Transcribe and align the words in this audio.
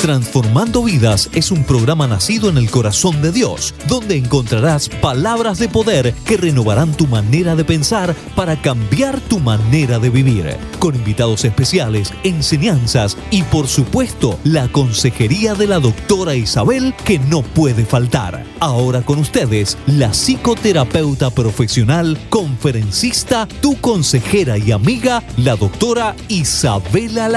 Transformando 0.00 0.82
Vidas 0.82 1.28
es 1.34 1.50
un 1.50 1.62
programa 1.62 2.06
nacido 2.06 2.48
en 2.48 2.56
el 2.56 2.70
corazón 2.70 3.20
de 3.20 3.32
Dios, 3.32 3.74
donde 3.86 4.16
encontrarás 4.16 4.88
palabras 4.88 5.58
de 5.58 5.68
poder 5.68 6.14
que 6.24 6.38
renovarán 6.38 6.94
tu 6.94 7.06
manera 7.06 7.54
de 7.54 7.66
pensar 7.66 8.16
para 8.34 8.62
cambiar 8.62 9.20
tu 9.20 9.40
manera 9.40 9.98
de 9.98 10.08
vivir, 10.08 10.56
con 10.78 10.94
invitados 10.94 11.44
especiales, 11.44 12.14
enseñanzas 12.24 13.18
y 13.30 13.42
por 13.42 13.68
supuesto 13.68 14.38
la 14.42 14.68
consejería 14.68 15.54
de 15.54 15.66
la 15.66 15.78
doctora 15.80 16.34
Isabel 16.34 16.94
que 17.04 17.18
no 17.18 17.42
puede 17.42 17.84
faltar. 17.84 18.46
Ahora 18.58 19.02
con 19.02 19.18
ustedes, 19.18 19.76
la 19.86 20.14
psicoterapeuta 20.14 21.28
profesional, 21.28 22.18
conferencista, 22.30 23.46
tu 23.60 23.78
consejera 23.82 24.56
y 24.56 24.72
amiga, 24.72 25.22
la 25.36 25.56
doctora 25.56 26.16
Isabela 26.28 27.28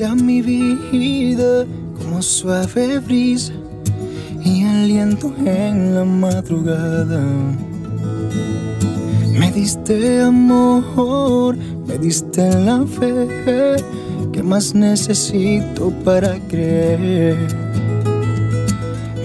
Lacan. 0.00 0.10
a 0.10 0.14
mi 0.14 0.42
vida 0.42 1.66
como 1.96 2.22
suave 2.22 3.00
brisa 3.00 3.52
y 4.44 4.64
aliento 4.64 5.32
en 5.44 5.94
la 5.94 6.04
madrugada. 6.04 7.20
Me 9.38 9.50
diste 9.52 10.20
amor, 10.20 11.56
me 11.86 11.98
diste 11.98 12.48
la 12.64 12.86
fe 12.86 13.76
que 14.32 14.42
más 14.42 14.74
necesito 14.74 15.90
para 16.04 16.38
creer. 16.48 17.36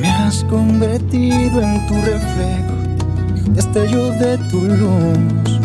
Me 0.01 0.09
has 0.09 0.43
convertido 0.45 1.61
en 1.61 1.87
tu 1.87 1.93
reflejo, 1.95 3.51
destello 3.51 4.11
de 4.11 4.37
tu 4.49 4.61
luz, 4.61 5.59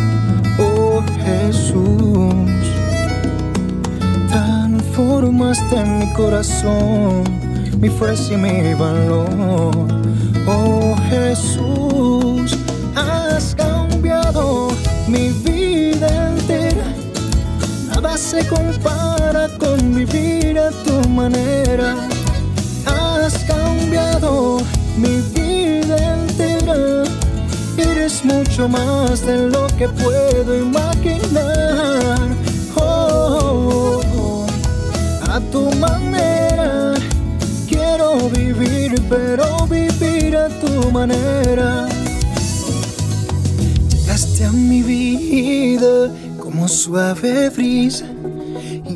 oh 0.59 1.03
Jesús 1.25 2.48
transformaste 4.99 5.85
mi 5.85 6.13
corazón, 6.13 7.23
mi 7.79 7.89
fuerza 7.89 8.33
y 8.33 8.37
mi 8.37 8.73
valor. 8.73 9.73
Oh 10.45 10.95
Jesús, 11.09 12.57
has 12.95 13.55
cambiado 13.55 14.67
mi 15.07 15.29
vida 15.29 16.09
entera. 16.31 16.83
Nada 17.87 18.17
se 18.17 18.45
compara 18.47 19.47
con 19.57 19.95
vivir 19.95 20.59
a 20.59 20.69
tu 20.83 21.07
manera. 21.09 21.95
Has 22.85 23.37
cambiado 23.45 24.57
mi 24.97 25.21
vida 25.33 25.95
entera. 26.15 27.03
Eres 27.77 28.25
mucho 28.25 28.67
más 28.67 29.25
de 29.25 29.47
lo 29.47 29.65
que 29.77 29.87
puedo 29.87 30.57
imaginar. 30.57 32.19
oh. 32.75 33.98
Tu 35.51 35.71
manera. 35.75 36.93
Quiero 37.67 38.29
vivir, 38.29 39.01
pero 39.09 39.67
vivir 39.67 40.35
a 40.37 40.49
tu 40.49 40.91
manera. 40.91 41.87
Llegaste 43.89 44.45
a 44.45 44.51
mi 44.51 44.81
vida 44.81 46.11
como 46.39 46.67
suave 46.67 47.49
brisa 47.49 48.05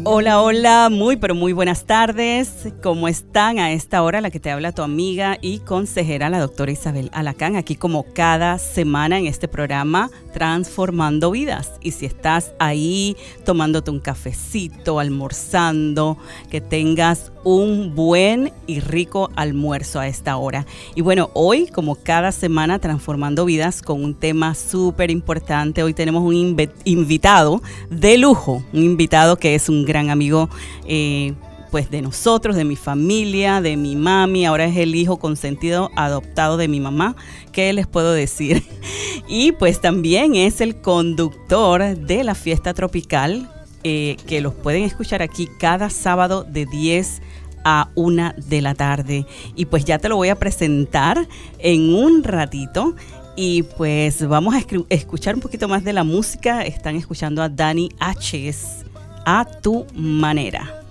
Hola, 0.06 0.42
hola, 0.42 0.90
muy 0.92 1.16
pero 1.16 1.34
muy 1.34 1.54
buenas 1.54 1.86
tardes. 1.86 2.68
¿Cómo 2.84 3.08
están 3.08 3.58
a 3.58 3.72
esta 3.72 4.04
hora? 4.04 4.20
La 4.20 4.32
que 4.32 4.40
te 4.42 4.52
habla 4.52 4.74
tu 4.74 4.82
amiga 4.82 5.38
y 5.42 5.60
consejera, 5.60 6.30
la 6.30 6.42
doctora 6.42 6.74
Isabel 6.74 7.10
Alacán, 7.14 7.56
aquí 7.56 7.78
como 7.78 8.04
cada 8.12 8.58
semana 8.58 9.18
en 9.18 9.28
este 9.28 9.48
programa 9.48 10.12
Transformando 10.34 11.32
Vidas. 11.32 11.72
Y 11.82 11.92
si 11.92 12.06
estás 12.06 12.52
ahí 12.60 13.16
tomándote 13.46 13.92
un 13.92 14.02
cafecito, 14.02 15.00
almorzando, 15.00 16.18
que 16.50 16.60
tengas 16.60 17.32
un 17.46 17.96
buen 17.96 18.52
y 18.68 18.80
rico 18.80 19.30
almuerzo 19.36 20.00
a 20.00 20.08
esta 20.08 20.36
hora. 20.36 20.66
Y 20.96 21.02
bueno, 21.02 21.30
hoy 21.34 21.68
como 21.68 21.96
cada 21.96 22.32
semana 22.32 22.80
Transformando 22.80 23.46
Vidas 23.46 23.82
con 23.82 24.04
un 24.04 24.16
tema 24.16 24.56
súper 24.56 25.12
importante. 25.12 25.84
Hoy 25.84 25.94
tenemos 25.94 26.24
un 26.24 26.36
invitado 26.84 27.62
de 27.90 28.18
lujo, 28.18 28.64
un 28.74 28.84
invitado 28.84 29.38
que 29.38 29.56
es 29.56 29.70
un 29.70 29.86
gran 29.94 30.10
amigo. 30.10 30.50
Eh, 30.86 31.34
pues 31.72 31.90
de 31.90 32.04
nosotros, 32.04 32.56
de 32.56 32.66
mi 32.66 32.76
familia, 32.76 33.60
de 33.60 33.78
mi 33.78 33.96
mami, 33.96 34.46
ahora 34.46 34.66
es 34.66 34.78
el 34.78 34.94
hijo 34.94 35.18
consentido 35.18 35.90
adoptado 35.96 36.56
de 36.56 36.68
mi 36.68 36.80
mamá, 36.80 37.16
¿qué 37.52 37.74
les 37.74 37.88
puedo 37.88 38.14
decir? 38.14 38.64
Y 39.28 39.54
pues 39.54 39.82
también 39.82 40.36
es 40.36 40.62
el 40.62 40.82
conductor 40.82 41.98
de 41.98 42.24
la 42.24 42.36
fiesta 42.36 42.76
tropical, 42.76 43.50
eh, 43.84 44.18
que 44.28 44.42
los 44.42 44.54
pueden 44.54 44.84
escuchar 44.84 45.24
aquí 45.24 45.48
cada 45.60 45.90
sábado 45.90 46.44
de 46.44 46.68
10 46.68 47.22
a 47.64 47.90
1 47.96 48.34
de 48.38 48.62
la 48.62 48.76
tarde. 48.76 49.26
Y 49.56 49.66
pues 49.66 49.86
ya 49.86 49.98
te 49.98 50.10
lo 50.10 50.18
voy 50.18 50.30
a 50.30 50.36
presentar 50.36 51.28
en 51.58 51.94
un 51.96 52.24
ratito. 52.24 52.96
Y 53.36 53.64
pues 53.64 54.28
vamos 54.28 54.54
a 54.54 54.62
escuchar 54.90 55.34
un 55.34 55.42
poquito 55.42 55.68
más 55.68 55.84
de 55.84 55.94
la 55.94 56.04
música. 56.04 56.62
Están 56.62 56.96
escuchando 56.98 57.42
a 57.42 57.50
Dani 57.50 57.90
H 58.00 58.83
a 59.26 59.46
tu 59.46 59.86
manera. 59.94 60.84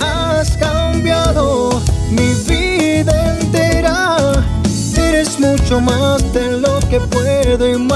Has 0.00 0.56
cambiado 0.56 1.82
mi 2.10 2.34
vida 2.48 3.38
entera. 3.40 4.16
Eres 4.96 5.38
mucho 5.38 5.80
más 5.80 6.32
de 6.32 6.60
lo 6.60 6.78
que 6.90 7.00
puedo 7.00 7.66
imaginar. 7.68 7.95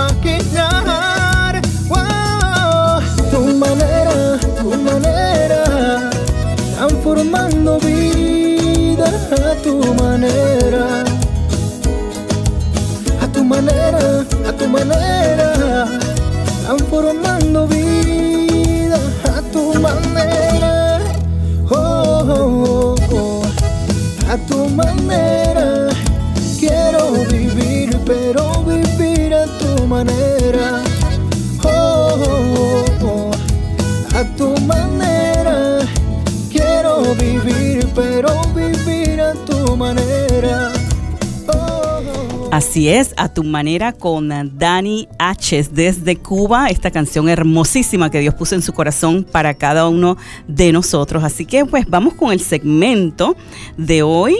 Así 42.50 42.88
es, 42.88 43.14
a 43.16 43.28
tu 43.28 43.44
manera 43.44 43.92
con 43.92 44.28
Dani 44.58 45.06
H 45.20 45.68
desde 45.72 46.16
Cuba, 46.16 46.66
esta 46.66 46.90
canción 46.90 47.28
hermosísima 47.28 48.10
que 48.10 48.18
Dios 48.18 48.34
puso 48.34 48.56
en 48.56 48.62
su 48.62 48.72
corazón 48.72 49.24
para 49.24 49.54
cada 49.54 49.86
uno 49.88 50.16
de 50.48 50.72
nosotros. 50.72 51.22
Así 51.22 51.46
que 51.46 51.64
pues 51.64 51.86
vamos 51.88 52.14
con 52.14 52.32
el 52.32 52.40
segmento 52.40 53.36
de 53.76 54.02
hoy. 54.02 54.36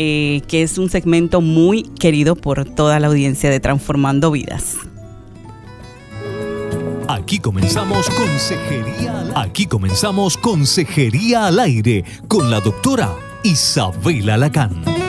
Eh, 0.00 0.42
que 0.46 0.62
es 0.62 0.78
un 0.78 0.90
segmento 0.90 1.40
muy 1.40 1.82
querido 1.82 2.36
por 2.36 2.64
toda 2.64 3.00
la 3.00 3.08
audiencia 3.08 3.50
de 3.50 3.58
Transformando 3.58 4.30
Vidas. 4.30 4.76
Aquí 7.08 7.40
comenzamos 7.40 8.08
Consejería. 8.10 9.32
Aquí 9.34 9.66
comenzamos 9.66 10.36
Consejería 10.36 11.46
al 11.46 11.58
aire 11.58 12.04
con 12.28 12.48
la 12.48 12.60
doctora 12.60 13.12
Isabela 13.42 14.36
Lacán. 14.36 15.07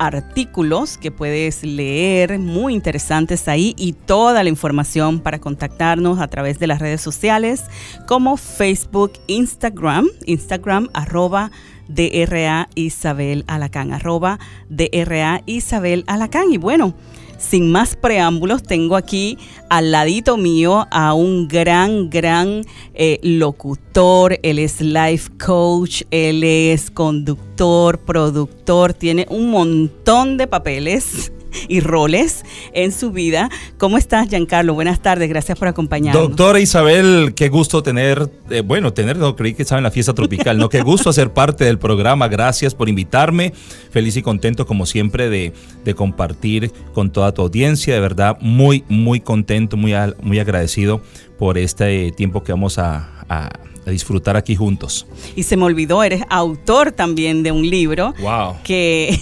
artículos 0.00 0.96
que 0.96 1.10
puedes 1.10 1.62
leer 1.62 2.38
muy 2.38 2.74
interesantes 2.74 3.46
ahí 3.48 3.74
y 3.76 3.92
toda 3.92 4.42
la 4.42 4.48
información 4.48 5.20
para 5.20 5.38
contactarnos 5.38 6.18
a 6.20 6.28
través 6.28 6.58
de 6.58 6.66
las 6.66 6.80
redes 6.80 7.02
sociales 7.02 7.64
como 8.08 8.38
Facebook, 8.38 9.12
Instagram, 9.26 10.08
Instagram 10.24 10.88
arroba 10.94 11.50
DRA 11.88 12.68
Isabel 12.74 13.44
Alacán, 13.46 13.92
arroba 13.92 14.38
DRA 14.70 15.42
Isabel 15.44 16.04
Alacán. 16.06 16.50
Y 16.50 16.56
bueno, 16.56 16.94
sin 17.40 17.72
más 17.72 17.96
preámbulos, 17.96 18.62
tengo 18.62 18.96
aquí 18.96 19.38
al 19.68 19.90
ladito 19.90 20.36
mío 20.36 20.86
a 20.90 21.14
un 21.14 21.48
gran, 21.48 22.10
gran 22.10 22.62
eh, 22.94 23.18
locutor. 23.22 24.38
Él 24.42 24.58
es 24.58 24.80
life 24.80 25.30
coach, 25.42 26.02
él 26.10 26.44
es 26.44 26.90
conductor, 26.90 27.98
productor, 27.98 28.92
tiene 28.92 29.26
un 29.30 29.50
montón 29.50 30.36
de 30.36 30.46
papeles 30.46 31.32
y 31.68 31.80
roles 31.80 32.44
en 32.72 32.92
su 32.92 33.12
vida. 33.12 33.50
¿Cómo 33.78 33.98
estás, 33.98 34.28
Giancarlo? 34.28 34.74
Buenas 34.74 35.00
tardes, 35.00 35.28
gracias 35.28 35.58
por 35.58 35.68
acompañarnos. 35.68 36.28
Doctora 36.28 36.60
Isabel, 36.60 37.32
qué 37.34 37.48
gusto 37.48 37.82
tener, 37.82 38.30
eh, 38.50 38.62
bueno, 38.62 38.92
tener, 38.92 39.16
no 39.16 39.36
creí 39.36 39.54
que 39.54 39.62
estaba 39.62 39.78
en 39.78 39.84
la 39.84 39.90
fiesta 39.90 40.14
tropical, 40.14 40.58
no, 40.58 40.68
qué 40.68 40.82
gusto 40.82 41.12
ser 41.12 41.32
parte 41.32 41.64
del 41.64 41.78
programa, 41.78 42.28
gracias 42.28 42.74
por 42.74 42.88
invitarme, 42.88 43.52
feliz 43.90 44.16
y 44.16 44.22
contento 44.22 44.66
como 44.66 44.86
siempre 44.86 45.28
de, 45.28 45.52
compartir 45.94 46.70
con 46.94 47.10
toda 47.10 47.32
tu 47.32 47.42
audiencia, 47.42 47.92
de 47.92 48.00
verdad, 48.00 48.38
muy, 48.40 48.84
muy 48.88 49.20
contento, 49.20 49.76
muy, 49.76 49.92
muy 50.22 50.38
agradecido 50.38 51.02
por 51.36 51.58
este 51.58 52.12
tiempo 52.12 52.44
que 52.44 52.52
vamos 52.52 52.78
a 52.78 53.10
disfrutar 53.90 54.36
aquí 54.36 54.56
juntos. 54.56 55.06
Y 55.36 55.42
se 55.42 55.56
me 55.56 55.64
olvidó, 55.64 56.02
eres 56.02 56.22
autor 56.28 56.92
también 56.92 57.42
de 57.42 57.52
un 57.52 57.68
libro 57.68 58.14
que 58.64 59.18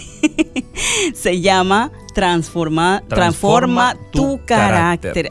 se 1.13 1.41
llama 1.41 1.91
Transforma, 2.13 3.03
Transforma, 3.07 3.97
tu, 4.11 4.39
carácter. 4.45 5.29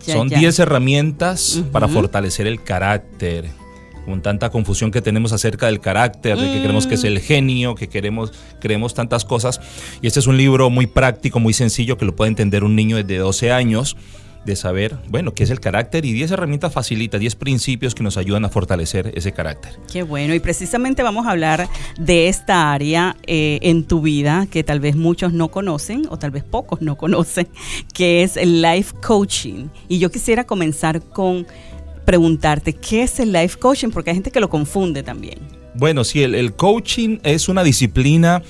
Son 0.00 0.28
10 0.28 0.58
herramientas 0.58 1.62
para 1.72 1.88
fortalecer 1.88 2.46
el 2.46 2.62
carácter 2.62 3.50
con 4.04 4.22
tanta 4.22 4.48
confusión 4.48 4.90
que 4.90 5.02
tenemos 5.02 5.32
acerca 5.32 5.66
del 5.66 5.80
carácter, 5.80 6.38
de 6.38 6.50
que 6.50 6.60
creemos 6.60 6.86
que 6.86 6.94
es 6.94 7.04
el 7.04 7.16
mm. 7.16 7.20
genio, 7.20 7.74
que 7.74 7.88
queremos, 7.88 8.32
creemos 8.58 8.94
tantas 8.94 9.26
cosas. 9.26 9.60
Y 10.00 10.06
este 10.06 10.20
es 10.20 10.26
un 10.26 10.38
libro 10.38 10.70
muy 10.70 10.86
práctico, 10.86 11.40
muy 11.40 11.52
sencillo, 11.52 11.98
que 11.98 12.06
lo 12.06 12.16
puede 12.16 12.30
entender 12.30 12.64
un 12.64 12.74
niño 12.74 12.96
desde 12.96 13.18
12 13.18 13.52
años 13.52 13.96
de 14.48 14.56
saber, 14.56 14.96
bueno, 15.08 15.34
qué 15.34 15.44
es 15.44 15.50
el 15.50 15.60
carácter 15.60 16.04
y 16.04 16.12
10 16.12 16.32
herramientas 16.32 16.72
facilitas, 16.72 17.20
10 17.20 17.36
principios 17.36 17.94
que 17.94 18.02
nos 18.02 18.16
ayudan 18.16 18.44
a 18.44 18.48
fortalecer 18.48 19.12
ese 19.14 19.32
carácter. 19.32 19.78
Qué 19.92 20.02
bueno, 20.02 20.34
y 20.34 20.40
precisamente 20.40 21.02
vamos 21.02 21.26
a 21.26 21.30
hablar 21.30 21.68
de 22.00 22.28
esta 22.28 22.72
área 22.72 23.16
eh, 23.26 23.58
en 23.62 23.84
tu 23.84 24.00
vida 24.00 24.48
que 24.50 24.64
tal 24.64 24.80
vez 24.80 24.96
muchos 24.96 25.32
no 25.32 25.48
conocen 25.48 26.06
o 26.10 26.18
tal 26.18 26.30
vez 26.30 26.42
pocos 26.42 26.80
no 26.80 26.96
conocen, 26.96 27.46
que 27.94 28.22
es 28.22 28.36
el 28.36 28.62
life 28.62 28.94
coaching. 29.06 29.68
Y 29.86 29.98
yo 29.98 30.10
quisiera 30.10 30.44
comenzar 30.44 31.02
con 31.02 31.46
preguntarte, 32.06 32.72
¿qué 32.72 33.02
es 33.02 33.20
el 33.20 33.32
life 33.32 33.58
coaching? 33.58 33.90
Porque 33.90 34.10
hay 34.10 34.16
gente 34.16 34.30
que 34.30 34.40
lo 34.40 34.48
confunde 34.48 35.02
también. 35.02 35.38
Bueno, 35.74 36.02
sí, 36.04 36.22
el 36.22 36.54
coaching 36.54 37.18
es 37.22 37.48
una 37.48 37.62
disciplina 37.62 38.42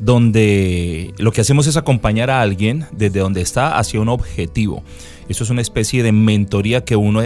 donde 0.00 1.12
lo 1.18 1.30
que 1.30 1.42
hacemos 1.42 1.66
es 1.66 1.76
acompañar 1.76 2.30
a 2.30 2.40
alguien 2.40 2.86
desde 2.90 3.20
donde 3.20 3.42
está 3.42 3.78
hacia 3.78 4.00
un 4.00 4.08
objetivo. 4.08 4.82
Eso 5.30 5.44
es 5.44 5.50
una 5.50 5.62
especie 5.62 6.02
de 6.02 6.10
mentoría 6.10 6.84
que 6.84 6.96
uno 6.96 7.22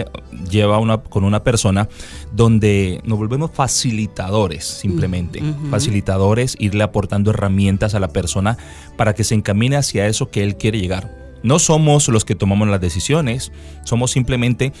lleva 0.49 0.77
una, 0.77 0.99
con 0.99 1.23
una 1.23 1.43
persona 1.43 1.89
donde 2.31 3.01
nos 3.03 3.17
volvemos 3.17 3.49
facilitadores 3.51 4.63
simplemente. 4.63 5.41
Facilitadores, 5.71 6.55
irle 6.59 6.83
aportando 6.83 7.31
herramientas 7.31 7.95
a 7.95 7.99
la 7.99 8.09
persona 8.09 8.57
para 8.95 9.15
que 9.15 9.23
se 9.23 9.33
encamine 9.33 9.75
hacia 9.75 10.05
eso 10.05 10.29
que 10.29 10.43
él 10.43 10.55
quiere 10.55 10.79
llegar. 10.79 11.25
No 11.41 11.57
somos 11.57 12.07
los 12.09 12.25
que 12.25 12.35
tomamos 12.35 12.67
las 12.67 12.79
decisiones, 12.79 13.51
somos 13.83 14.11
simplemente 14.11 14.71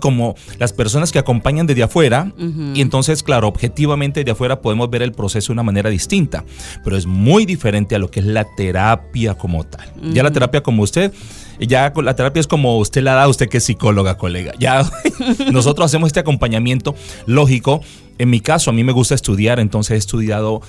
como 0.00 0.34
las 0.58 0.72
personas 0.72 1.12
que 1.12 1.18
acompañan 1.18 1.66
desde 1.66 1.82
afuera 1.82 2.32
y 2.74 2.80
entonces, 2.80 3.22
claro, 3.22 3.48
objetivamente 3.48 4.20
desde 4.20 4.32
afuera 4.32 4.60
podemos 4.60 4.90
ver 4.90 5.02
el 5.02 5.12
proceso 5.12 5.48
de 5.48 5.54
una 5.54 5.62
manera 5.64 5.90
distinta, 5.90 6.44
pero 6.84 6.96
es 6.96 7.06
muy 7.06 7.46
diferente 7.46 7.94
a 7.94 7.98
lo 7.98 8.10
que 8.10 8.20
es 8.20 8.26
la 8.26 8.44
terapia 8.56 9.34
como 9.34 9.64
tal. 9.64 9.92
Ya 10.12 10.22
la 10.22 10.30
terapia 10.30 10.62
como 10.62 10.82
usted, 10.82 11.12
ya 11.60 11.92
la 11.96 12.16
terapia 12.16 12.40
es 12.40 12.46
como 12.46 12.78
usted 12.78 13.02
la 13.02 13.14
da, 13.14 13.28
usted 13.28 13.48
que 13.48 13.58
es 13.58 13.64
psicóloga, 13.64 14.16
colega. 14.16 14.52
Ya 14.58 14.88
nosotros 15.52 15.86
hacemos 15.86 16.08
este 16.08 16.20
acompañamiento 16.20 16.94
lógico. 17.26 17.80
En 18.18 18.30
mi 18.30 18.40
caso, 18.40 18.70
a 18.70 18.72
mí 18.72 18.84
me 18.84 18.92
gusta 18.92 19.14
estudiar, 19.14 19.58
entonces 19.58 19.92
he 19.92 19.98
estudiado 19.98 20.60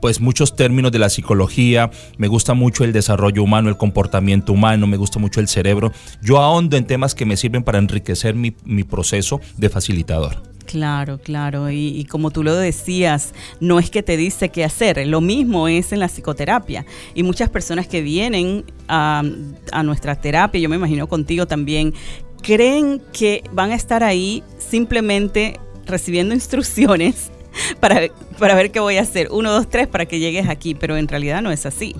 pues 0.00 0.20
muchos 0.20 0.56
términos 0.56 0.92
de 0.92 0.98
la 0.98 1.08
psicología, 1.08 1.90
me 2.18 2.28
gusta 2.28 2.54
mucho 2.54 2.84
el 2.84 2.92
desarrollo 2.92 3.42
humano, 3.42 3.68
el 3.68 3.76
comportamiento 3.76 4.52
humano, 4.52 4.86
me 4.86 4.96
gusta 4.96 5.18
mucho 5.18 5.40
el 5.40 5.48
cerebro. 5.48 5.92
Yo 6.22 6.38
ahondo 6.38 6.76
en 6.76 6.86
temas 6.86 7.14
que 7.14 7.24
me 7.24 7.36
sirven 7.36 7.62
para 7.62 7.78
enriquecer 7.78 8.34
mi, 8.34 8.50
proceso 8.84 9.40
de 9.56 9.68
facilitador. 9.68 10.49
Claro, 10.70 11.18
claro. 11.18 11.68
Y, 11.68 12.04
como 12.04 12.30
tú 12.30 12.44
lo 12.44 12.54
decías, 12.54 13.34
no 13.58 13.80
es 13.80 13.90
que 13.90 14.04
te 14.04 14.16
dice 14.16 14.50
qué 14.50 14.62
hacer. 14.62 15.04
Lo 15.08 15.20
mismo 15.20 15.66
es 15.66 15.92
en 15.92 15.98
la 15.98 16.06
psicoterapia. 16.06 16.86
Y 17.12 17.24
muchas 17.24 17.50
personas 17.50 17.88
que 17.88 18.02
vienen 18.02 18.64
a, 18.86 19.24
a, 19.72 19.82
nuestra 19.82 20.14
terapia, 20.14 20.60
yo 20.60 20.68
me 20.68 20.76
imagino 20.76 21.08
contigo 21.08 21.48
también, 21.48 21.92
creen 22.40 23.02
que 23.12 23.42
van 23.50 23.72
a 23.72 23.74
estar 23.74 24.04
ahí 24.04 24.44
simplemente 24.60 25.58
recibiendo 25.86 26.36
instrucciones 26.36 27.32
para, 27.80 28.02
para 28.38 28.54
ver 28.54 28.70
qué 28.70 28.78
voy 28.78 28.98
a 28.98 29.02
hacer. 29.02 29.26
Uno, 29.32 29.50
dos, 29.50 29.68
tres 29.68 29.88
para 29.88 30.06
que 30.06 30.20
llegues 30.20 30.48
aquí, 30.48 30.76
pero 30.76 30.96
en 30.96 31.08
realidad 31.08 31.42
no 31.42 31.50
es 31.50 31.66
así. 31.66 31.96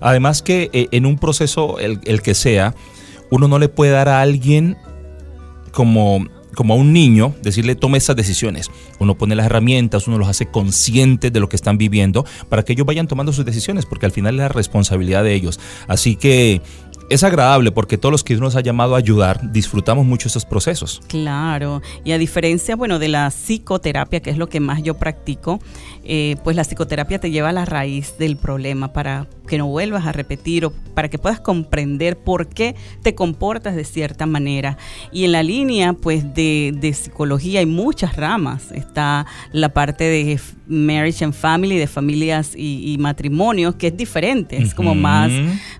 Además 0.00 0.40
que 0.40 0.70
eh, 0.72 0.88
en 0.92 1.04
un 1.04 1.18
proceso, 1.18 1.78
el, 1.78 2.00
el, 2.06 2.22
que 2.22 2.34
sea, 2.34 2.74
uno 3.28 3.48
no 3.48 3.58
le 3.58 3.68
puede 3.68 3.92
dar 3.92 4.08
a 4.08 4.22
alguien 4.22 4.78
como, 5.72 6.26
como 6.54 6.74
a 6.74 6.76
un 6.76 6.92
niño, 6.92 7.34
decirle 7.42 7.74
tome 7.74 7.98
esas 7.98 8.16
decisiones. 8.16 8.70
Uno 8.98 9.16
pone 9.16 9.34
las 9.34 9.46
herramientas, 9.46 10.06
uno 10.08 10.18
los 10.18 10.28
hace 10.28 10.46
conscientes 10.46 11.32
de 11.32 11.40
lo 11.40 11.48
que 11.48 11.56
están 11.56 11.78
viviendo 11.78 12.24
para 12.48 12.64
que 12.64 12.72
ellos 12.72 12.86
vayan 12.86 13.06
tomando 13.06 13.32
sus 13.32 13.44
decisiones, 13.44 13.86
porque 13.86 14.06
al 14.06 14.12
final 14.12 14.34
es 14.34 14.38
la 14.38 14.48
responsabilidad 14.48 15.24
de 15.24 15.34
ellos. 15.34 15.60
Así 15.86 16.16
que 16.16 16.62
es 17.10 17.22
agradable 17.22 17.70
porque 17.72 17.98
todos 17.98 18.12
los 18.12 18.24
que 18.24 18.36
nos 18.36 18.56
ha 18.56 18.60
llamado 18.60 18.94
a 18.94 18.98
ayudar 18.98 19.52
disfrutamos 19.52 20.06
mucho 20.06 20.28
esos 20.28 20.44
procesos. 20.44 21.00
Claro, 21.08 21.82
y 22.04 22.12
a 22.12 22.18
diferencia, 22.18 22.76
bueno, 22.76 22.98
de 22.98 23.08
la 23.08 23.30
psicoterapia, 23.30 24.20
que 24.20 24.30
es 24.30 24.38
lo 24.38 24.48
que 24.48 24.60
más 24.60 24.82
yo 24.82 24.94
practico, 24.94 25.60
eh, 26.04 26.36
pues 26.44 26.56
la 26.56 26.64
psicoterapia 26.64 27.18
te 27.18 27.30
lleva 27.30 27.50
a 27.50 27.52
la 27.52 27.64
raíz 27.64 28.18
del 28.18 28.36
problema 28.36 28.92
para 28.92 29.26
que 29.46 29.58
no 29.58 29.66
vuelvas 29.66 30.06
a 30.06 30.12
repetir 30.12 30.64
o 30.64 30.72
para 30.94 31.08
que 31.08 31.18
puedas 31.18 31.40
comprender 31.40 32.16
por 32.18 32.48
qué 32.48 32.74
te 33.02 33.14
comportas 33.14 33.76
de 33.76 33.84
cierta 33.84 34.26
manera. 34.26 34.78
Y 35.12 35.24
en 35.24 35.32
la 35.32 35.42
línea, 35.42 35.92
pues, 35.92 36.34
de, 36.34 36.94
psicología 36.94 37.60
hay 37.60 37.66
muchas 37.66 38.16
ramas. 38.16 38.70
Está 38.72 39.26
la 39.52 39.70
parte 39.70 40.04
de 40.04 40.40
marriage 40.66 41.24
and 41.24 41.34
family, 41.34 41.76
de 41.76 41.86
familias 41.86 42.52
y, 42.56 42.96
matrimonios, 42.98 43.74
que 43.74 43.88
es 43.88 43.96
diferente, 43.96 44.56
es 44.56 44.74
como 44.74 44.94
más, 44.94 45.30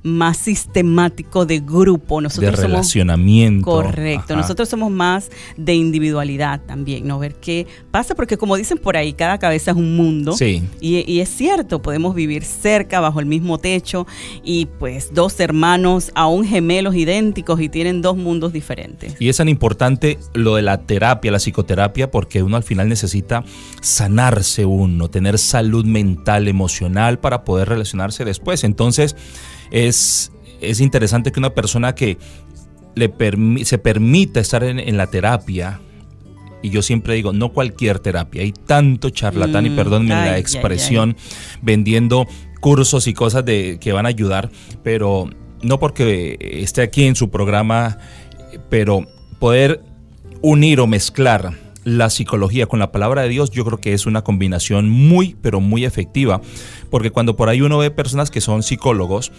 más 0.05 0.37
sistemático 0.37 1.47
de 1.47 1.61
grupo. 1.61 2.21
Nosotros 2.21 2.57
de 2.57 2.63
relacionamiento. 2.63 3.65
correcto. 3.65 4.37
Nosotros 4.37 4.69
somos 4.69 4.93
más 4.93 5.31
de 5.57 5.75
individualidad 5.75 6.61
también, 6.61 7.09
¿no? 7.09 7.19
Ver 7.19 7.35
qué 7.35 7.67
pasa, 7.91 8.15
porque 8.15 8.37
como 8.37 8.57
dicen 8.57 8.79
por 8.79 8.97
ahí, 8.97 9.15
cada 9.15 9.39
cabeza 9.39 9.73
es 9.73 9.77
un 9.77 9.97
mundo. 9.97 10.33
Sí. 10.33 10.63
Y, 10.81 11.11
y 11.11 11.21
es 11.21 11.31
cierto, 11.31 11.81
podemos 11.81 12.15
vivir 12.15 12.45
cerca, 12.45 13.01
bajo 13.01 13.19
el 13.19 13.27
mismo 13.27 13.59
techo 13.59 14.07
y 14.45 14.67
pues 14.67 15.13
dos 15.15 15.41
hermanos 15.41 16.13
aún 16.15 16.45
gemelos 16.45 16.95
idénticos 16.95 17.61
y 17.61 17.71
tienen 17.71 18.03
dos 18.03 18.17
mundos 18.17 18.53
diferentes. 18.53 19.17
Y 19.19 19.31
es 19.31 19.39
tan 19.39 19.49
importante 19.49 20.19
lo 20.35 20.57
de 20.57 20.63
la 20.63 20.83
terapia, 20.83 21.33
la 21.33 21.39
psicoterapia, 21.39 22.11
porque 22.11 22.43
uno 22.43 22.57
al 22.57 22.63
final 22.63 22.91
necesita 22.91 23.43
sanarse 23.81 24.67
uno, 24.67 25.09
tener 25.09 25.39
salud 25.39 25.87
mental, 25.87 26.47
emocional 26.47 27.19
para 27.19 27.45
poder 27.45 27.71
relacionarse 27.71 28.25
después. 28.27 28.65
Entonces 28.65 29.17
es, 29.75 30.31
es 30.61 30.81
interesante 30.81 31.33
que 31.33 31.41
una 31.41 31.51
persona 31.51 31.97
que 31.97 32.17
le 32.95 33.13
se 33.65 33.79
permita 33.79 34.39
estar 34.39 34.63
en, 34.63 34.97
la 34.97 35.09
terapia, 35.09 35.81
y 36.63 36.71
yo 36.71 36.81
siempre 36.81 37.15
digo, 37.15 37.33
no 37.33 37.53
cualquier 37.53 37.99
terapia, 37.99 38.43
hay 38.43 38.53
tanto 38.53 39.11
charlatán, 39.11 39.67
y 39.67 39.71
mm, 39.71 39.77
perdónenme 39.77 40.15
la 40.15 40.39
expresión, 40.39 41.17
vendiendo 41.61 42.29
cursos 42.61 43.09
y 43.09 43.15
cosas 43.15 43.45
de, 43.45 43.79
que 43.81 43.93
van 43.93 44.07
a 44.07 44.11
ayudar, 44.11 44.49
pero 44.85 45.29
no 45.61 45.81
porque 45.81 46.39
esté 46.41 46.83
aquí 46.83 47.05
en 47.05 47.17
su 47.17 47.31
programa, 47.31 47.99
pero 48.71 49.05
poder 49.41 49.83
unir 50.41 50.79
o 50.79 50.87
mezclar 50.87 51.59
la 51.83 52.11
psicología 52.11 52.67
con 52.67 52.79
la 52.79 52.93
palabra 52.93 53.23
de 53.23 53.29
Dios, 53.29 53.51
yo 53.51 53.65
creo 53.65 53.79
que 53.79 53.93
es 53.93 54.07
una 54.07 54.23
combinación 54.23 54.89
muy, 54.89 55.37
pero 55.43 55.61
muy 55.61 55.85
efectiva, 55.85 56.41
porque 56.91 57.11
cuando 57.11 57.37
por 57.37 57.49
ahí 57.49 57.61
uno 57.61 57.79
ve 57.79 57.91
personas 57.91 58.31
que 58.31 58.41
son 58.41 58.63
psicólogos, 58.63 59.33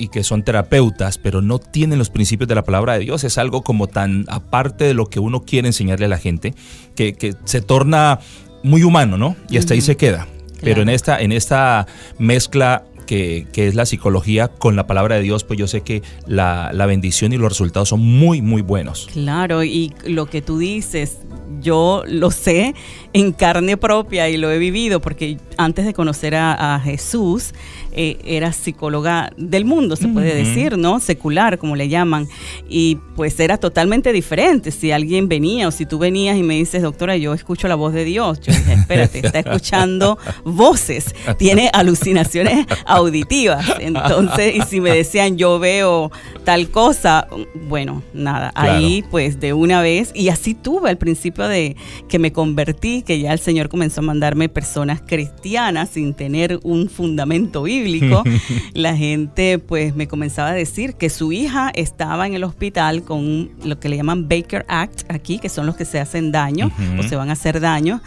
y 0.00 0.08
que 0.08 0.24
son 0.24 0.42
terapeutas, 0.42 1.18
pero 1.18 1.42
no 1.42 1.58
tienen 1.58 1.98
los 1.98 2.08
principios 2.08 2.48
de 2.48 2.54
la 2.54 2.64
palabra 2.64 2.94
de 2.94 3.00
Dios. 3.00 3.22
Es 3.22 3.36
algo 3.36 3.62
como 3.62 3.86
tan 3.86 4.24
aparte 4.28 4.84
de 4.84 4.94
lo 4.94 5.10
que 5.10 5.20
uno 5.20 5.42
quiere 5.42 5.68
enseñarle 5.68 6.06
a 6.06 6.08
la 6.08 6.16
gente, 6.16 6.54
que, 6.96 7.36
se 7.44 7.60
torna 7.60 8.18
muy 8.62 8.82
humano, 8.82 9.18
¿no? 9.18 9.36
Y 9.50 9.58
hasta 9.58 9.74
ahí 9.74 9.82
se 9.82 9.98
queda. 9.98 10.26
Pero 10.62 10.80
en 10.82 10.88
esta, 10.88 11.20
en 11.20 11.32
esta 11.32 11.86
mezcla 12.18 12.84
que, 13.10 13.66
es 13.68 13.74
la 13.74 13.86
psicología 13.86 14.48
con 14.48 14.76
la 14.76 14.86
palabra 14.86 15.16
de 15.16 15.22
Dios, 15.22 15.42
pues 15.42 15.58
yo 15.58 15.66
sé 15.66 15.80
que 15.80 16.02
la, 16.28 16.70
la, 16.72 16.86
bendición 16.86 17.32
y 17.32 17.38
los 17.38 17.48
resultados 17.48 17.88
son 17.88 18.00
muy, 18.00 18.40
muy 18.40 18.62
buenos. 18.62 19.08
Claro, 19.12 19.64
y 19.64 19.92
lo 20.06 20.26
que 20.26 20.42
tú 20.42 20.58
dices, 20.58 21.18
yo 21.60 22.04
lo 22.06 22.30
sé 22.30 22.74
en 23.12 23.32
carne 23.32 23.76
propia 23.76 24.28
y 24.28 24.36
lo 24.36 24.50
he 24.50 24.58
vivido, 24.58 25.00
porque 25.00 25.38
antes 25.56 25.84
de 25.84 25.92
conocer 25.92 26.34
a, 26.34 26.80
Jesús, 26.82 27.52
eh, 27.92 28.18
era 28.24 28.52
psicóloga 28.52 29.32
del 29.36 29.64
mundo, 29.64 29.96
se 29.96 30.08
puede 30.08 30.34
decir, 30.34 30.78
¿no? 30.78 31.00
Secular, 31.00 31.58
como 31.58 31.76
le 31.76 31.88
llaman. 31.88 32.28
Y 32.68 32.98
pues 33.16 33.38
era 33.40 33.58
totalmente 33.58 34.12
diferente. 34.12 34.70
Si 34.70 34.92
alguien 34.92 35.28
venía 35.28 35.68
o 35.68 35.70
si 35.70 35.86
tú 35.86 35.98
venías 35.98 36.36
y 36.36 36.42
me 36.42 36.54
dices, 36.54 36.82
doctora, 36.82 37.16
yo 37.16 37.34
escucho 37.34 37.68
la 37.68 37.74
voz 37.74 37.92
de 37.92 38.04
Dios, 38.04 38.40
yo 38.40 38.52
dije, 38.52 38.72
espérate, 38.74 39.26
está 39.26 39.40
escuchando 39.40 40.18
voces, 40.44 41.14
tiene 41.36 41.70
alucinaciones 41.72 42.66
auditivas. 43.00 43.66
Entonces, 43.80 44.54
y 44.56 44.62
si 44.62 44.80
me 44.80 44.90
decían, 44.90 45.36
yo 45.36 45.58
veo 45.58 46.10
tal 46.44 46.70
cosa, 46.70 47.26
bueno, 47.68 48.02
nada, 48.14 48.52
ahí 48.54 49.04
pues 49.10 49.40
de 49.40 49.52
una 49.52 49.82
vez, 49.82 50.12
y 50.14 50.28
así 50.28 50.54
tuve 50.54 50.90
al 50.90 50.98
principio 50.98 51.48
de 51.48 51.76
que 52.08 52.18
me 52.18 52.32
convertí, 52.32 53.02
que 53.02 53.20
ya 53.20 53.32
el 53.32 53.38
Señor 53.38 53.68
comenzó 53.68 54.00
a 54.00 54.04
mandarme 54.04 54.48
personas 54.48 55.02
cristianas 55.04 55.90
sin 55.90 56.14
tener 56.14 56.60
un 56.62 56.88
fundamento 56.88 57.62
bíblico, 57.62 58.24
la 58.74 58.96
gente 58.96 59.58
pues 59.58 59.94
me 59.94 60.08
comenzaba 60.08 60.50
a 60.50 60.54
decir 60.54 60.94
que 60.94 61.10
su 61.10 61.32
hija 61.32 61.70
estaba 61.74 62.26
en 62.26 62.34
el 62.34 62.44
hospital 62.44 63.02
con 63.02 63.50
lo 63.64 63.78
que 63.78 63.88
le 63.88 63.96
llaman 63.96 64.28
Baker 64.28 64.64
Act 64.68 65.10
aquí, 65.10 65.38
que 65.38 65.48
son 65.48 65.66
los 65.66 65.76
que 65.76 65.84
se 65.84 66.00
hacen 66.00 66.32
daño 66.32 66.70
o 66.98 67.02
se 67.02 67.16
van 67.16 67.30
a 67.30 67.32
hacer 67.32 67.60
daño 67.60 68.00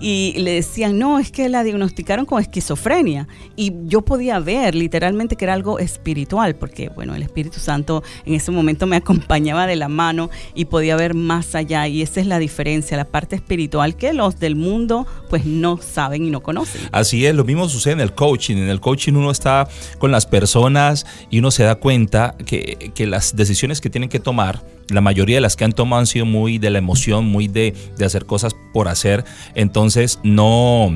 y 0.00 0.34
le 0.38 0.52
decían, 0.52 0.98
no, 0.98 1.18
es 1.18 1.30
que 1.30 1.48
la 1.48 1.62
diagnosticaron 1.62 2.24
con 2.24 2.40
esquizofrenia. 2.40 3.28
Y 3.54 3.72
yo 3.84 4.00
podía 4.02 4.40
ver 4.40 4.74
literalmente 4.74 5.36
que 5.36 5.44
era 5.44 5.52
algo 5.52 5.78
espiritual, 5.78 6.56
porque 6.56 6.88
bueno, 6.88 7.14
el 7.14 7.22
Espíritu 7.22 7.60
Santo 7.60 8.02
en 8.24 8.34
ese 8.34 8.50
momento 8.50 8.86
me 8.86 8.96
acompañaba 9.10 9.66
de 9.66 9.76
la 9.76 9.88
mano 9.88 10.30
y 10.54 10.64
podía 10.64 10.96
ver 10.96 11.14
más 11.14 11.54
allá. 11.54 11.86
Y 11.86 12.02
esa 12.02 12.20
es 12.20 12.26
la 12.26 12.38
diferencia, 12.38 12.96
la 12.96 13.04
parte 13.04 13.36
espiritual 13.36 13.96
que 13.96 14.12
los 14.12 14.40
del 14.40 14.56
mundo 14.56 15.06
pues 15.28 15.44
no 15.44 15.78
saben 15.78 16.24
y 16.24 16.30
no 16.30 16.40
conocen. 16.40 16.80
Así 16.92 17.26
es, 17.26 17.34
lo 17.34 17.44
mismo 17.44 17.68
sucede 17.68 17.94
en 17.94 18.00
el 18.00 18.14
coaching. 18.14 18.56
En 18.56 18.68
el 18.68 18.80
coaching 18.80 19.12
uno 19.12 19.30
está 19.30 19.68
con 19.98 20.10
las 20.10 20.26
personas 20.26 21.06
y 21.28 21.40
uno 21.40 21.50
se 21.50 21.64
da 21.64 21.74
cuenta 21.74 22.36
que, 22.46 22.90
que 22.94 23.06
las 23.06 23.36
decisiones 23.36 23.80
que 23.80 23.90
tienen 23.90 24.08
que 24.08 24.20
tomar, 24.20 24.62
la 24.90 25.00
mayoría 25.00 25.36
de 25.36 25.40
las 25.40 25.56
que 25.56 25.64
han 25.64 25.72
tomado 25.72 26.00
han 26.00 26.06
sido 26.06 26.26
muy 26.26 26.58
de 26.58 26.70
la 26.70 26.78
emoción, 26.78 27.26
muy 27.26 27.48
de, 27.48 27.74
de 27.96 28.04
hacer 28.04 28.26
cosas 28.26 28.54
por 28.72 28.88
hacer. 28.88 29.24
Entonces 29.54 30.18
no, 30.22 30.92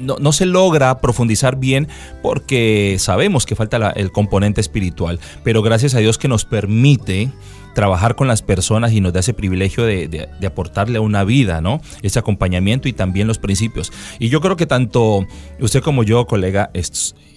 no, 0.00 0.32
se 0.32 0.46
logra 0.46 1.00
profundizar 1.00 1.56
bien 1.56 1.88
porque 2.22 2.96
sabemos 2.98 3.46
que 3.46 3.54
falta 3.54 3.90
el 3.90 4.10
componente 4.12 4.60
espiritual. 4.60 5.20
Pero 5.44 5.62
gracias 5.62 5.94
a 5.94 5.98
Dios 5.98 6.18
que 6.18 6.28
nos 6.28 6.44
permite 6.44 7.30
trabajar 7.74 8.16
con 8.16 8.28
las 8.28 8.42
personas 8.42 8.92
y 8.92 9.00
nos 9.00 9.12
da 9.12 9.20
ese 9.20 9.34
privilegio 9.34 9.84
de, 9.84 10.28
aportarle 10.46 10.98
a 10.98 11.00
una 11.00 11.24
vida, 11.24 11.60
¿no? 11.60 11.80
Ese 12.02 12.18
acompañamiento 12.18 12.88
y 12.88 12.92
también 12.92 13.26
los 13.26 13.38
principios. 13.38 13.92
Y 14.18 14.28
yo 14.28 14.40
creo 14.40 14.56
que 14.56 14.66
tanto 14.66 15.26
usted 15.60 15.82
como 15.82 16.02
yo, 16.02 16.26
colega, 16.26 16.70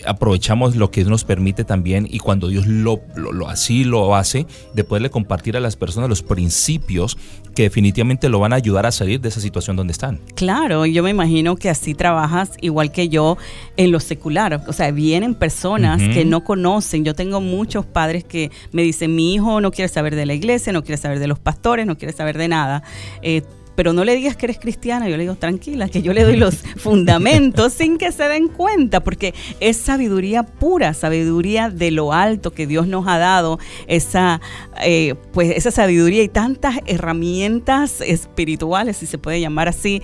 aprovechamos 0.05 0.75
lo 0.75 0.91
que 0.91 1.03
nos 1.05 1.23
permite 1.23 1.63
también 1.63 2.07
y 2.09 2.19
cuando 2.19 2.47
Dios 2.47 2.67
lo, 2.67 3.01
lo, 3.15 3.47
así 3.47 3.83
lo 3.83 4.15
hace, 4.15 4.45
de 4.73 4.83
poderle 4.83 5.09
compartir 5.09 5.57
a 5.57 5.59
las 5.59 5.75
personas 5.75 6.09
los 6.09 6.21
principios 6.21 7.17
que 7.55 7.63
definitivamente 7.63 8.29
lo 8.29 8.39
van 8.39 8.53
a 8.53 8.55
ayudar 8.55 8.85
a 8.85 8.91
salir 8.91 9.21
de 9.21 9.29
esa 9.29 9.39
situación 9.39 9.75
donde 9.75 9.91
están. 9.91 10.19
Claro, 10.35 10.85
yo 10.85 11.03
me 11.03 11.11
imagino 11.11 11.55
que 11.55 11.69
así 11.69 11.93
trabajas 11.93 12.51
igual 12.61 12.91
que 12.91 13.09
yo 13.09 13.37
en 13.77 13.91
lo 13.91 13.99
secular. 13.99 14.63
O 14.67 14.73
sea, 14.73 14.91
vienen 14.91 15.35
personas 15.35 16.01
que 16.01 16.25
no 16.25 16.43
conocen. 16.43 17.05
Yo 17.05 17.13
tengo 17.13 17.41
muchos 17.41 17.85
padres 17.85 18.23
que 18.23 18.51
me 18.71 18.81
dicen, 18.81 19.15
mi 19.15 19.35
hijo 19.35 19.61
no 19.61 19.71
quiere 19.71 19.87
saber 19.87 20.15
de 20.15 20.22
la 20.25 20.33
iglesia, 20.33 20.73
no 20.73 20.83
quiere 20.83 20.97
saber 20.97 21.19
de 21.19 21.27
los 21.27 21.39
pastores, 21.39 21.85
no 21.85 21.97
quiere 21.97 22.13
saber 22.13 22.37
de 22.37 22.47
nada. 22.47 22.83
Eh, 23.21 23.43
pero 23.75 23.93
no 23.93 24.03
le 24.03 24.15
digas 24.15 24.35
que 24.35 24.45
eres 24.45 24.59
cristiana, 24.59 25.09
yo 25.09 25.17
le 25.17 25.23
digo, 25.23 25.35
tranquila, 25.35 25.89
que 25.89 26.01
yo 26.01 26.13
le 26.13 26.23
doy 26.23 26.37
los 26.37 26.55
fundamentos 26.77 27.73
sin 27.73 27.97
que 27.97 28.11
se 28.11 28.23
den 28.23 28.47
cuenta, 28.47 29.03
porque 29.03 29.33
es 29.59 29.77
sabiduría 29.77 30.43
pura, 30.43 30.93
sabiduría 30.93 31.69
de 31.69 31.91
lo 31.91 32.13
alto 32.13 32.51
que 32.51 32.67
Dios 32.67 32.87
nos 32.87 33.07
ha 33.07 33.17
dado, 33.17 33.59
esa, 33.87 34.41
eh, 34.83 35.15
pues 35.31 35.51
esa 35.55 35.71
sabiduría 35.71 36.23
y 36.23 36.27
tantas 36.27 36.77
herramientas 36.85 38.01
espirituales, 38.01 38.97
si 38.97 39.05
se 39.05 39.17
puede 39.17 39.41
llamar 39.41 39.67
así, 39.67 40.01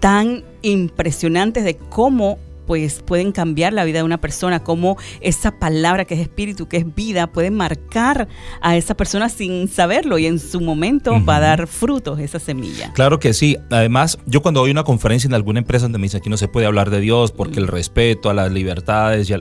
tan 0.00 0.44
impresionantes 0.62 1.64
de 1.64 1.76
cómo 1.76 2.38
pues 2.68 3.02
pueden 3.04 3.32
cambiar 3.32 3.72
la 3.72 3.84
vida 3.84 3.98
de 3.98 4.04
una 4.04 4.20
persona, 4.20 4.62
cómo 4.62 4.98
esa 5.22 5.58
palabra 5.58 6.04
que 6.04 6.14
es 6.14 6.20
espíritu, 6.20 6.68
que 6.68 6.76
es 6.76 6.94
vida, 6.94 7.26
puede 7.26 7.50
marcar 7.50 8.28
a 8.60 8.76
esa 8.76 8.94
persona 8.94 9.30
sin 9.30 9.68
saberlo 9.68 10.18
y 10.18 10.26
en 10.26 10.38
su 10.38 10.60
momento 10.60 11.24
va 11.24 11.36
a 11.36 11.40
dar 11.40 11.66
frutos 11.66 12.20
esa 12.20 12.38
semilla. 12.38 12.92
Claro 12.92 13.18
que 13.18 13.32
sí. 13.32 13.56
Además, 13.70 14.18
yo 14.26 14.42
cuando 14.42 14.60
voy 14.60 14.68
a 14.68 14.72
una 14.72 14.84
conferencia 14.84 15.26
en 15.26 15.34
alguna 15.34 15.60
empresa 15.60 15.86
donde 15.86 15.98
me 15.98 16.04
dicen 16.04 16.20
aquí 16.20 16.28
no 16.28 16.36
se 16.36 16.46
puede 16.46 16.66
hablar 16.66 16.90
de 16.90 17.00
Dios 17.00 17.32
porque 17.32 17.58
el 17.58 17.68
respeto 17.68 18.28
a 18.28 18.34
las 18.34 18.52
libertades, 18.52 19.30
y 19.30 19.34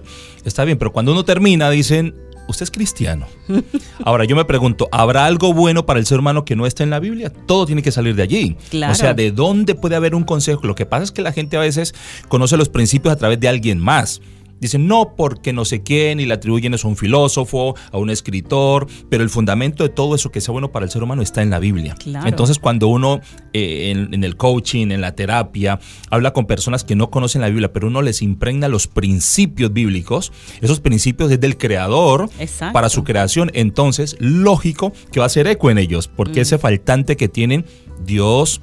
está 0.45 0.63
bien, 0.63 0.77
pero 0.77 0.93
cuando 0.93 1.11
uno 1.11 1.25
termina 1.25 1.69
dicen, 1.69 2.15
usted 2.47 2.63
es 2.63 2.71
cristiano. 2.71 3.27
Ahora 4.03 4.25
yo 4.25 4.35
me 4.35 4.45
pregunto, 4.45 4.87
¿habrá 4.91 5.25
algo 5.25 5.53
bueno 5.53 5.85
para 5.85 5.99
el 5.99 6.05
ser 6.05 6.19
humano 6.19 6.45
que 6.45 6.55
no 6.55 6.65
esté 6.65 6.83
en 6.83 6.89
la 6.89 6.99
Biblia? 6.99 7.31
Todo 7.31 7.65
tiene 7.65 7.81
que 7.81 7.91
salir 7.91 8.15
de 8.15 8.23
allí. 8.23 8.57
O 8.89 8.95
sea, 8.95 9.13
¿de 9.13 9.31
dónde 9.31 9.75
puede 9.75 9.95
haber 9.95 10.15
un 10.15 10.23
consejo? 10.23 10.65
Lo 10.65 10.75
que 10.75 10.85
pasa 10.85 11.03
es 11.03 11.11
que 11.11 11.21
la 11.21 11.31
gente 11.31 11.57
a 11.57 11.61
veces 11.61 11.93
conoce 12.27 12.57
los 12.57 12.69
principios 12.69 13.13
a 13.13 13.17
través 13.17 13.39
de 13.39 13.47
alguien 13.47 13.79
más. 13.79 14.21
Dicen, 14.59 14.87
no 14.87 15.15
porque 15.15 15.53
no 15.53 15.65
sé 15.65 15.83
quién 15.83 16.19
y 16.19 16.25
le 16.25 16.33
atribuyen 16.33 16.73
eso 16.73 16.87
a 16.87 16.91
un 16.91 16.97
filósofo, 16.97 17.75
a 17.91 17.97
un 17.97 18.09
escritor, 18.09 18.87
pero 19.09 19.23
el 19.23 19.29
fundamento 19.29 19.83
de 19.83 19.89
todo 19.89 20.15
eso 20.15 20.31
que 20.31 20.41
sea 20.41 20.51
bueno 20.51 20.71
para 20.71 20.85
el 20.85 20.91
ser 20.91 21.03
humano 21.03 21.21
está 21.21 21.41
en 21.41 21.49
la 21.49 21.59
Biblia. 21.59 21.95
Entonces, 22.25 22.59
cuando 22.59 22.87
uno 22.87 23.21
eh, 23.53 23.91
en, 23.91 24.23
el 24.23 24.35
coaching, 24.37 24.91
en 24.91 25.01
la 25.01 25.15
terapia, 25.15 25.79
habla 26.09 26.33
con 26.33 26.45
personas 26.45 26.83
que 26.83 26.95
no 26.95 27.09
conocen 27.09 27.41
la 27.41 27.49
Biblia, 27.49 27.71
pero 27.71 27.87
uno 27.87 28.01
les 28.01 28.21
impregna 28.21 28.67
los 28.67 28.87
principios 28.87 29.73
bíblicos, 29.73 30.31
esos 30.61 30.79
principios 30.79 31.29
desde 31.29 31.47
el 31.47 31.57
creador 31.57 32.29
para 32.73 32.89
su 32.89 33.03
creación, 33.03 33.51
entonces, 33.53 34.15
lógico 34.19 34.91
que 35.11 35.19
va 35.19 35.25
a 35.25 35.29
ser 35.29 35.47
eco 35.47 35.69
en 35.69 35.77
ellos, 35.77 36.07
porque 36.07 36.39
mm. 36.39 36.43
ese 36.43 36.57
faltante 36.57 37.17
que 37.17 37.27
tienen, 37.27 37.65
Dios 38.05 38.61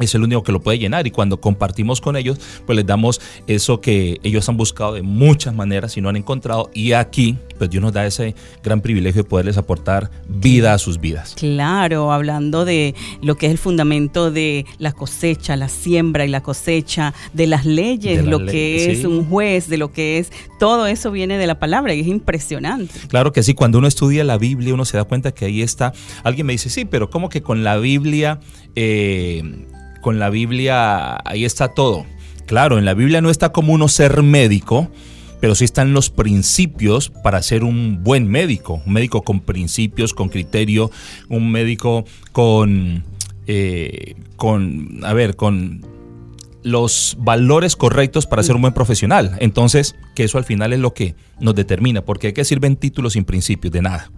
es 0.00 0.14
el 0.14 0.22
único 0.22 0.42
que 0.42 0.52
lo 0.52 0.60
puede 0.60 0.78
llenar 0.78 1.06
y 1.06 1.10
cuando 1.10 1.40
compartimos 1.40 2.00
con 2.00 2.16
ellos, 2.16 2.38
pues 2.66 2.76
les 2.76 2.86
damos 2.86 3.20
eso 3.46 3.80
que 3.80 4.20
ellos 4.22 4.48
han 4.48 4.56
buscado 4.56 4.94
de 4.94 5.02
muchas 5.02 5.54
maneras 5.54 5.96
y 5.96 6.00
no 6.00 6.08
han 6.08 6.16
encontrado 6.16 6.70
y 6.74 6.92
aquí 6.92 7.38
pues 7.56 7.70
Dios 7.70 7.82
nos 7.82 7.92
da 7.92 8.06
ese 8.06 8.34
gran 8.62 8.80
privilegio 8.80 9.22
de 9.22 9.28
poderles 9.28 9.56
aportar 9.56 10.10
vida 10.28 10.74
a 10.74 10.78
sus 10.78 11.00
vidas. 11.00 11.34
Claro, 11.36 12.12
hablando 12.12 12.64
de 12.64 12.94
lo 13.22 13.36
que 13.36 13.46
es 13.46 13.52
el 13.52 13.58
fundamento 13.58 14.30
de 14.30 14.66
la 14.78 14.92
cosecha, 14.92 15.56
la 15.56 15.68
siembra 15.68 16.24
y 16.24 16.28
la 16.28 16.42
cosecha, 16.42 17.14
de 17.32 17.46
las 17.46 17.64
leyes, 17.64 18.24
lo 18.24 18.44
que 18.44 18.90
es 18.92 19.04
un 19.04 19.24
juez, 19.26 19.68
de 19.68 19.78
lo 19.78 19.92
que 19.92 20.18
es, 20.18 20.30
todo 20.58 20.86
eso 20.86 21.10
viene 21.10 21.38
de 21.38 21.46
la 21.46 21.58
palabra 21.58 21.94
y 21.94 22.00
es 22.00 22.06
impresionante. 22.06 22.94
Claro 23.08 23.32
que 23.32 23.42
sí, 23.42 23.54
cuando 23.54 23.78
uno 23.78 23.88
estudia 23.88 24.24
la 24.24 24.38
Biblia 24.38 24.74
uno 24.74 24.84
se 24.84 24.96
da 24.96 25.04
cuenta 25.04 25.32
que 25.32 25.46
ahí 25.46 25.62
está, 25.62 25.92
alguien 26.22 26.46
me 26.46 26.52
dice, 26.52 26.70
sí, 26.70 26.84
pero 26.84 27.10
¿cómo 27.10 27.28
que 27.28 27.42
con 27.42 27.64
la 27.64 27.78
Biblia... 27.78 28.40
Eh, 28.74 29.42
con 30.06 30.20
la 30.20 30.30
Biblia 30.30 31.16
ahí 31.24 31.44
está 31.44 31.66
todo. 31.66 32.06
Claro, 32.46 32.78
en 32.78 32.84
la 32.84 32.94
Biblia 32.94 33.20
no 33.20 33.28
está 33.28 33.50
como 33.50 33.72
uno 33.72 33.88
ser 33.88 34.22
médico, 34.22 34.88
pero 35.40 35.56
sí 35.56 35.64
están 35.64 35.94
los 35.94 36.10
principios 36.10 37.10
para 37.10 37.42
ser 37.42 37.64
un 37.64 38.04
buen 38.04 38.28
médico, 38.28 38.80
un 38.86 38.92
médico 38.92 39.22
con 39.22 39.40
principios, 39.40 40.14
con 40.14 40.28
criterio, 40.28 40.92
un 41.28 41.50
médico 41.50 42.04
con, 42.30 43.02
eh, 43.48 44.14
con, 44.36 45.00
a 45.02 45.12
ver, 45.12 45.34
con 45.34 45.84
los 46.62 47.16
valores 47.18 47.74
correctos 47.74 48.28
para 48.28 48.44
ser 48.44 48.54
un 48.54 48.62
buen 48.62 48.74
profesional. 48.74 49.36
Entonces, 49.40 49.96
que 50.14 50.22
eso 50.22 50.38
al 50.38 50.44
final 50.44 50.72
es 50.72 50.78
lo 50.78 50.94
que 50.94 51.16
nos 51.40 51.56
determina, 51.56 52.04
porque 52.04 52.28
hay 52.28 52.32
que 52.32 52.44
sirven 52.44 52.76
títulos 52.76 53.14
sin 53.14 53.24
principios, 53.24 53.72
de 53.72 53.82
nada. 53.82 54.12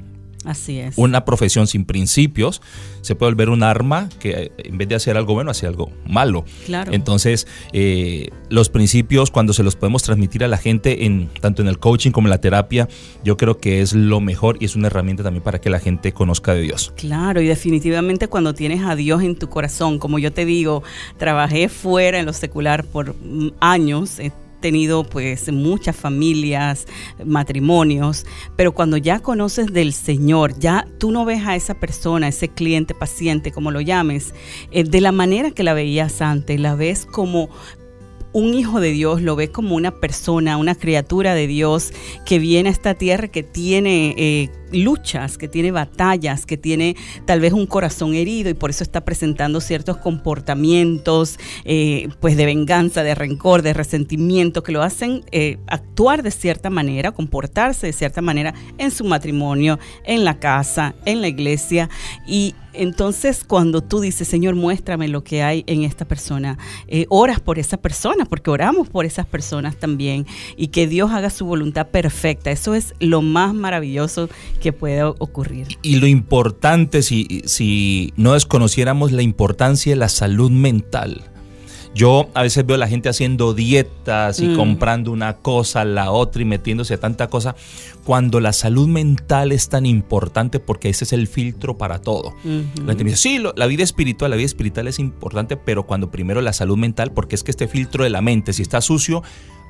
Así 0.48 0.78
es. 0.78 0.96
Una 0.96 1.26
profesión 1.26 1.66
sin 1.66 1.84
principios 1.84 2.62
se 3.02 3.14
puede 3.14 3.32
volver 3.32 3.50
un 3.50 3.62
arma 3.62 4.08
que 4.18 4.30
eh, 4.30 4.52
en 4.56 4.78
vez 4.78 4.88
de 4.88 4.94
hacer 4.94 5.18
algo 5.18 5.34
bueno, 5.34 5.50
hace 5.50 5.66
algo 5.66 5.92
malo. 6.06 6.46
Claro. 6.64 6.90
Entonces, 6.94 7.46
eh, 7.74 8.30
los 8.48 8.70
principios, 8.70 9.30
cuando 9.30 9.52
se 9.52 9.62
los 9.62 9.76
podemos 9.76 10.02
transmitir 10.02 10.42
a 10.44 10.48
la 10.48 10.56
gente, 10.56 11.04
en, 11.04 11.28
tanto 11.42 11.60
en 11.60 11.68
el 11.68 11.78
coaching 11.78 12.12
como 12.12 12.28
en 12.28 12.30
la 12.30 12.40
terapia, 12.40 12.88
yo 13.22 13.36
creo 13.36 13.58
que 13.58 13.82
es 13.82 13.92
lo 13.92 14.20
mejor 14.20 14.56
y 14.58 14.64
es 14.64 14.74
una 14.74 14.86
herramienta 14.86 15.22
también 15.22 15.42
para 15.42 15.60
que 15.60 15.68
la 15.68 15.80
gente 15.80 16.12
conozca 16.12 16.54
de 16.54 16.62
Dios. 16.62 16.94
Claro, 16.96 17.42
y 17.42 17.46
definitivamente 17.46 18.28
cuando 18.28 18.54
tienes 18.54 18.82
a 18.86 18.96
Dios 18.96 19.22
en 19.22 19.36
tu 19.36 19.50
corazón, 19.50 19.98
como 19.98 20.18
yo 20.18 20.32
te 20.32 20.46
digo, 20.46 20.82
trabajé 21.18 21.68
fuera 21.68 22.18
en 22.18 22.24
lo 22.24 22.32
secular 22.32 22.84
por 22.84 23.14
mm, 23.14 23.50
años. 23.60 24.18
Tenido 24.60 25.04
pues 25.04 25.52
muchas 25.52 25.94
familias, 25.94 26.86
matrimonios, 27.24 28.26
pero 28.56 28.72
cuando 28.72 28.96
ya 28.96 29.20
conoces 29.20 29.72
del 29.72 29.92
Señor, 29.92 30.58
ya 30.58 30.86
tú 30.98 31.10
no 31.12 31.24
ves 31.24 31.46
a 31.46 31.54
esa 31.54 31.74
persona, 31.74 32.28
ese 32.28 32.48
cliente, 32.48 32.94
paciente, 32.94 33.52
como 33.52 33.70
lo 33.70 33.80
llames, 33.80 34.34
eh, 34.70 34.84
de 34.84 35.00
la 35.00 35.12
manera 35.12 35.52
que 35.52 35.62
la 35.62 35.74
veías 35.74 36.20
antes, 36.20 36.58
la 36.58 36.74
ves 36.74 37.06
como 37.06 37.50
un 38.32 38.54
hijo 38.54 38.80
de 38.80 38.90
Dios, 38.90 39.22
lo 39.22 39.36
ves 39.36 39.50
como 39.50 39.74
una 39.74 39.92
persona, 39.92 40.56
una 40.56 40.74
criatura 40.74 41.34
de 41.34 41.46
Dios 41.46 41.92
que 42.26 42.38
viene 42.38 42.68
a 42.68 42.72
esta 42.72 42.94
tierra, 42.94 43.28
que 43.28 43.42
tiene 43.42 44.14
eh, 44.18 44.50
luchas, 44.72 45.38
que 45.38 45.48
tiene 45.48 45.70
batallas, 45.70 46.46
que 46.46 46.56
tiene 46.56 46.96
tal 47.24 47.40
vez 47.40 47.52
un 47.52 47.66
corazón 47.66 48.14
herido 48.14 48.50
y 48.50 48.54
por 48.54 48.70
eso 48.70 48.84
está 48.84 49.04
presentando 49.04 49.60
ciertos 49.60 49.96
comportamientos 49.96 51.38
eh, 51.64 52.08
pues 52.20 52.36
de 52.36 52.46
venganza, 52.46 53.02
de 53.02 53.14
rencor, 53.14 53.62
de 53.62 53.72
resentimiento, 53.72 54.62
que 54.62 54.72
lo 54.72 54.82
hacen 54.82 55.24
eh, 55.32 55.58
actuar 55.66 56.22
de 56.22 56.30
cierta 56.30 56.70
manera, 56.70 57.12
comportarse 57.12 57.86
de 57.86 57.92
cierta 57.92 58.22
manera 58.22 58.54
en 58.78 58.90
su 58.90 59.04
matrimonio, 59.04 59.78
en 60.04 60.24
la 60.24 60.38
casa, 60.38 60.94
en 61.04 61.20
la 61.20 61.28
iglesia 61.28 61.88
y 62.26 62.54
entonces, 62.78 63.42
cuando 63.44 63.82
tú 63.82 63.98
dices, 63.98 64.28
Señor, 64.28 64.54
muéstrame 64.54 65.08
lo 65.08 65.24
que 65.24 65.42
hay 65.42 65.64
en 65.66 65.82
esta 65.82 66.04
persona, 66.04 66.58
eh, 66.86 67.06
oras 67.08 67.40
por 67.40 67.58
esa 67.58 67.76
persona, 67.76 68.24
porque 68.24 68.50
oramos 68.50 68.88
por 68.88 69.04
esas 69.04 69.26
personas 69.26 69.76
también, 69.76 70.26
y 70.56 70.68
que 70.68 70.86
Dios 70.86 71.10
haga 71.10 71.30
su 71.30 71.44
voluntad 71.44 71.88
perfecta. 71.88 72.52
Eso 72.52 72.76
es 72.76 72.94
lo 73.00 73.20
más 73.20 73.52
maravilloso 73.52 74.28
que 74.58 74.72
puede 74.72 75.02
ocurrir. 75.02 75.68
Y 75.82 75.96
lo 75.96 76.06
importante, 76.06 77.02
si, 77.02 77.42
si 77.46 78.12
no 78.16 78.34
desconociéramos 78.34 79.12
la 79.12 79.22
importancia 79.22 79.92
de 79.92 79.96
la 79.96 80.08
salud 80.08 80.50
mental, 80.50 81.24
yo 81.94 82.28
a 82.34 82.42
veces 82.42 82.64
veo 82.64 82.76
a 82.76 82.78
la 82.78 82.88
gente 82.88 83.08
haciendo 83.08 83.54
dietas 83.54 84.40
y 84.40 84.48
mm. 84.48 84.56
comprando 84.56 85.10
una 85.10 85.38
cosa, 85.38 85.84
la 85.84 86.12
otra 86.12 86.42
y 86.42 86.44
metiéndose 86.44 86.94
a 86.94 87.00
tanta 87.00 87.28
cosa, 87.28 87.56
cuando 88.04 88.40
la 88.40 88.52
salud 88.52 88.86
mental 88.86 89.52
es 89.52 89.68
tan 89.68 89.84
importante 89.84 90.60
porque 90.60 90.90
ese 90.90 91.04
es 91.04 91.12
el 91.12 91.26
filtro 91.26 91.76
para 91.76 92.00
todo. 92.00 92.34
La 92.44 92.94
gente 92.94 93.04
dice, 93.04 93.16
sí, 93.16 93.42
la 93.56 93.66
vida 93.66 93.82
espiritual, 93.82 94.30
la 94.30 94.36
vida 94.36 94.46
espiritual 94.46 94.86
es 94.86 94.98
importante, 94.98 95.56
pero 95.56 95.86
cuando 95.86 96.10
primero 96.10 96.40
la 96.40 96.52
salud 96.52 96.76
mental, 96.76 97.12
porque 97.12 97.34
es 97.34 97.42
que 97.42 97.50
este 97.50 97.68
filtro 97.68 98.04
de 98.04 98.10
la 98.10 98.20
mente, 98.20 98.52
si 98.52 98.62
está 98.62 98.80
sucio, 98.80 99.22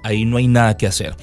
ahí 0.02 0.25
no 0.25 0.37
hay 0.37 0.49
nada 0.49 0.76
que 0.76 0.87
hacer. 0.87 1.16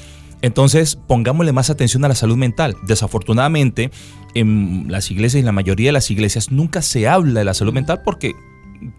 Entonces, 0.46 0.96
pongámosle 1.08 1.54
más 1.54 1.72
atención 1.72 2.06
a 2.06 2.08
la 2.08 2.14
salud 2.14 2.38
mental. 2.38 2.76
Desafortunadamente, 2.86 3.90
en 4.36 4.86
las 4.90 5.10
iglesias 5.10 5.40
en 5.40 5.48
la 5.48 5.52
mayoría 5.52 5.88
de 5.88 5.94
las 5.94 6.12
iglesias 6.12 6.52
nunca 6.52 6.84
se 6.84 7.08
habla 7.08 7.40
de 7.40 7.46
la 7.46 7.56
salud 7.56 7.74
mental 7.74 8.04
porque 8.06 8.34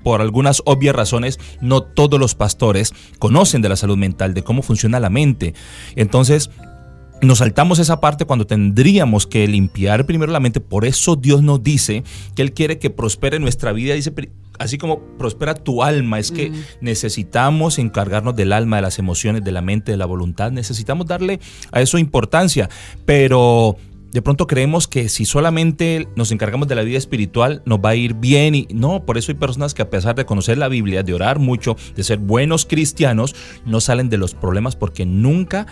por 0.03 0.21
algunas 0.21 0.61
obvias 0.65 0.97
razones, 0.97 1.39
no 1.61 1.83
todos 1.83 2.19
los 2.19 2.35
pastores 2.35 2.93
conocen 3.21 3.63
de 3.63 3.69
la 3.69 3.77
salud 3.77 3.97
mental, 3.97 4.35
de 4.35 4.43
cómo 4.43 4.63
funciona 4.63 4.99
la 4.99 5.09
mente. 5.09 5.55
Entonces, 5.95 6.51
nos 7.23 7.39
saltamos 7.39 7.79
esa 7.79 8.01
parte 8.01 8.25
cuando 8.25 8.49
tendríamos 8.49 9.29
que 9.29 9.47
limpiar 9.47 10.05
primero 10.05 10.33
la 10.33 10.41
mente. 10.41 10.59
Por 10.59 10.85
eso 10.85 11.15
Dios 11.15 11.45
nos 11.45 11.63
dice 11.63 12.03
que 12.35 12.43
Él 12.43 12.55
quiere 12.55 12.81
que 12.81 12.91
prospere 12.91 13.39
nuestra 13.39 13.71
vida. 13.73 13.95
Dice, 13.95 14.13
así 14.59 14.79
como 14.79 15.01
prospera 15.19 15.55
tu 15.55 15.83
alma. 15.83 16.19
Es 16.19 16.31
que 16.31 16.53
necesitamos 16.81 17.79
encargarnos 17.79 18.37
del 18.37 18.53
alma, 18.53 18.77
de 18.77 18.83
las 18.83 18.99
emociones, 18.99 19.45
de 19.45 19.53
la 19.53 19.63
mente, 19.63 19.93
de 19.93 19.99
la 19.99 20.07
voluntad. 20.07 20.53
Necesitamos 20.53 21.07
darle 21.07 21.41
a 21.73 21.81
eso 21.81 21.99
importancia. 21.99 22.69
Pero 23.05 23.77
de 24.13 24.23
pronto 24.23 24.47
creemos 24.47 24.89
que 24.89 25.09
si 25.09 25.27
solamente 25.27 26.09
nos 26.17 26.33
encargamos 26.33 26.69
de 26.69 26.75
la 26.75 26.83
vida 26.83 26.97
espiritual 26.97 27.63
nos 27.67 27.81
va 27.81 27.91
a 27.91 27.95
ir 27.97 28.15
bien 28.15 28.55
y 28.55 28.67
no, 28.73 29.05
por 29.05 29.19
eso 29.19 29.31
hay 29.31 29.37
personas 29.37 29.75
que 29.75 29.83
a 29.83 29.91
pesar 29.91 30.15
de 30.15 30.25
conocer 30.25 30.57
la 30.57 30.69
Biblia, 30.69 31.03
de 31.03 31.13
orar 31.13 31.39
mucho, 31.39 31.77
de 31.95 32.03
ser 32.03 32.19
buenos 32.19 32.65
cristianos, 32.65 33.35
no 33.67 33.81
salen 33.81 34.09
de 34.09 34.17
los 34.17 34.35
problemas 34.35 34.75
porque 34.75 35.05
nunca 35.05 35.67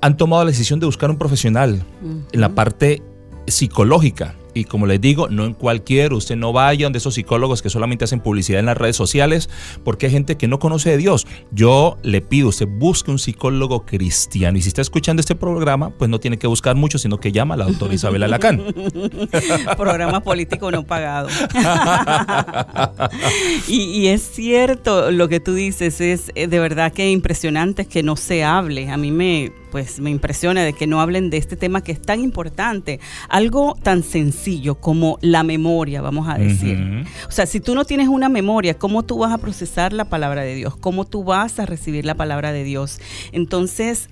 han 0.00 0.16
tomado 0.16 0.44
la 0.44 0.50
decisión 0.50 0.78
de 0.78 0.86
buscar 0.86 1.10
un 1.10 1.18
profesional 1.18 1.82
en 2.32 2.40
la 2.40 2.54
parte 2.54 3.02
psicológica. 3.46 4.36
Y 4.58 4.64
como 4.64 4.86
les 4.86 5.00
digo, 5.00 5.28
no 5.28 5.44
en 5.44 5.54
cualquier, 5.54 6.12
usted 6.12 6.36
no 6.36 6.52
vaya 6.52 6.86
donde 6.86 6.98
esos 6.98 7.14
psicólogos 7.14 7.62
que 7.62 7.70
solamente 7.70 8.04
hacen 8.04 8.20
publicidad 8.20 8.60
en 8.60 8.66
las 8.66 8.76
redes 8.76 8.96
sociales, 8.96 9.48
porque 9.84 10.06
hay 10.06 10.12
gente 10.12 10.36
que 10.36 10.48
no 10.48 10.58
conoce 10.58 10.90
de 10.90 10.98
Dios. 10.98 11.26
Yo 11.50 11.96
le 12.02 12.20
pido, 12.20 12.48
usted 12.48 12.68
busque 12.68 13.10
un 13.10 13.18
psicólogo 13.18 13.86
cristiano. 13.86 14.58
Y 14.58 14.62
si 14.62 14.68
está 14.68 14.82
escuchando 14.82 15.20
este 15.20 15.34
programa, 15.34 15.90
pues 15.90 16.10
no 16.10 16.20
tiene 16.20 16.38
que 16.38 16.46
buscar 16.46 16.76
mucho, 16.76 16.98
sino 16.98 17.18
que 17.18 17.32
llama 17.32 17.54
a 17.54 17.58
la 17.58 17.64
doctora 17.66 17.94
Isabel 17.94 18.22
Alacán. 18.22 18.58
programa 19.76 20.20
político 20.20 20.70
no 20.70 20.84
pagado. 20.84 21.28
y, 23.68 23.82
y, 23.82 24.08
es 24.08 24.22
cierto 24.22 25.10
lo 25.10 25.28
que 25.28 25.40
tú 25.40 25.54
dices, 25.54 26.00
es 26.00 26.32
eh, 26.34 26.46
de 26.46 26.58
verdad 26.58 26.92
que 26.92 27.10
impresionante 27.10 27.86
que 27.86 28.02
no 28.02 28.16
se 28.16 28.44
hable. 28.44 28.90
A 28.90 28.96
mí 28.96 29.10
me 29.10 29.52
pues 29.70 30.00
me 30.00 30.10
impresiona 30.10 30.62
de 30.62 30.72
que 30.72 30.86
no 30.86 31.00
hablen 31.00 31.30
de 31.30 31.36
este 31.36 31.56
tema 31.56 31.82
que 31.82 31.92
es 31.92 32.00
tan 32.00 32.20
importante, 32.20 33.00
algo 33.28 33.76
tan 33.82 34.02
sencillo 34.02 34.76
como 34.76 35.18
la 35.20 35.42
memoria, 35.42 36.00
vamos 36.00 36.28
a 36.28 36.38
decir. 36.38 37.04
O 37.28 37.30
sea, 37.30 37.46
si 37.46 37.60
tú 37.60 37.74
no 37.74 37.84
tienes 37.84 38.08
una 38.08 38.28
memoria, 38.28 38.74
¿cómo 38.78 39.04
tú 39.04 39.18
vas 39.18 39.32
a 39.32 39.38
procesar 39.38 39.92
la 39.92 40.06
palabra 40.06 40.42
de 40.42 40.54
Dios? 40.54 40.76
¿Cómo 40.76 41.04
tú 41.04 41.24
vas 41.24 41.58
a 41.58 41.66
recibir 41.66 42.04
la 42.04 42.14
palabra 42.14 42.52
de 42.52 42.64
Dios? 42.64 43.00
Entonces, 43.32 44.08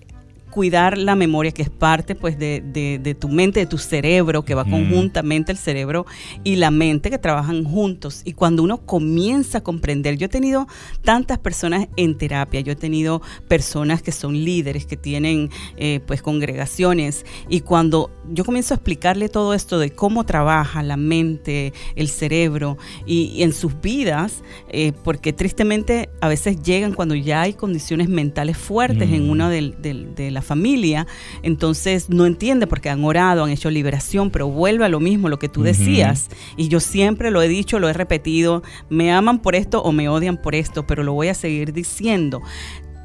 cuidar 0.56 0.96
la 0.96 1.16
memoria, 1.16 1.52
que 1.52 1.60
es 1.60 1.68
parte 1.68 2.14
pues 2.14 2.38
de, 2.38 3.16
tu 3.20 3.28
mente, 3.28 3.60
de 3.60 3.66
tu 3.66 3.76
cerebro, 3.76 4.42
que 4.42 4.54
va 4.54 4.64
conjuntamente 4.64 5.52
el 5.52 5.58
cerebro 5.58 6.06
y 6.44 6.56
la 6.56 6.70
mente 6.70 7.10
que 7.10 7.18
trabajan 7.18 7.64
juntos. 7.64 8.22
Y 8.24 8.32
cuando 8.32 8.62
uno 8.62 8.78
comienza 8.78 9.58
a 9.58 9.60
comprender, 9.60 10.16
yo 10.16 10.24
he 10.24 10.28
tenido 10.30 10.66
tantas 11.04 11.36
personas 11.40 11.88
en 11.96 12.16
terapia, 12.16 12.60
yo 12.60 12.72
he 12.72 12.76
tenido 12.76 13.20
personas 13.48 14.00
que 14.00 14.12
son 14.12 14.32
líderes, 14.32 14.86
que 14.86 14.96
tienen 14.96 15.50
eh, 15.76 16.00
pues 16.06 16.22
congregaciones, 16.22 17.26
y 17.50 17.60
cuando 17.60 18.10
yo 18.32 18.46
comienzo 18.46 18.72
a 18.72 18.76
explicarle 18.76 19.28
todo 19.28 19.52
esto 19.52 19.78
de 19.78 19.90
cómo 19.90 20.24
trabaja 20.24 20.82
la 20.82 20.96
mente, 20.96 21.74
el 21.96 22.08
cerebro 22.08 22.78
y, 23.04 23.42
en 23.42 23.52
sus 23.52 23.78
vidas, 23.82 24.42
eh, 24.70 24.94
porque 25.04 25.34
tristemente 25.34 26.08
a 26.22 26.28
veces 26.28 26.62
llegan 26.62 26.94
cuando 26.94 27.14
ya 27.14 27.42
hay 27.42 27.52
condiciones 27.52 28.08
mentales 28.08 28.56
fuertes 28.56 29.10
en 29.10 29.28
una 29.28 29.50
de, 29.50 29.74
de, 30.16 30.30
las 30.30 30.45
familia, 30.46 31.06
entonces 31.42 32.08
no 32.08 32.24
entiende 32.24 32.66
porque 32.66 32.88
han 32.88 33.04
orado, 33.04 33.44
han 33.44 33.50
hecho 33.50 33.70
liberación, 33.70 34.30
pero 34.30 34.48
vuelve 34.48 34.84
a 34.84 34.88
lo 34.88 35.00
mismo, 35.00 35.28
lo 35.28 35.38
que 35.38 35.48
tú 35.48 35.62
decías. 35.62 36.28
Y 36.56 36.68
yo 36.68 36.80
siempre 36.80 37.30
lo 37.30 37.42
he 37.42 37.48
dicho, 37.48 37.78
lo 37.78 37.88
he 37.88 37.92
repetido, 37.92 38.62
me 38.88 39.12
aman 39.12 39.40
por 39.40 39.54
esto 39.54 39.82
o 39.82 39.92
me 39.92 40.08
odian 40.08 40.40
por 40.40 40.54
esto, 40.54 40.86
pero 40.86 41.02
lo 41.02 41.12
voy 41.12 41.28
a 41.28 41.34
seguir 41.34 41.72
diciendo 41.72 42.42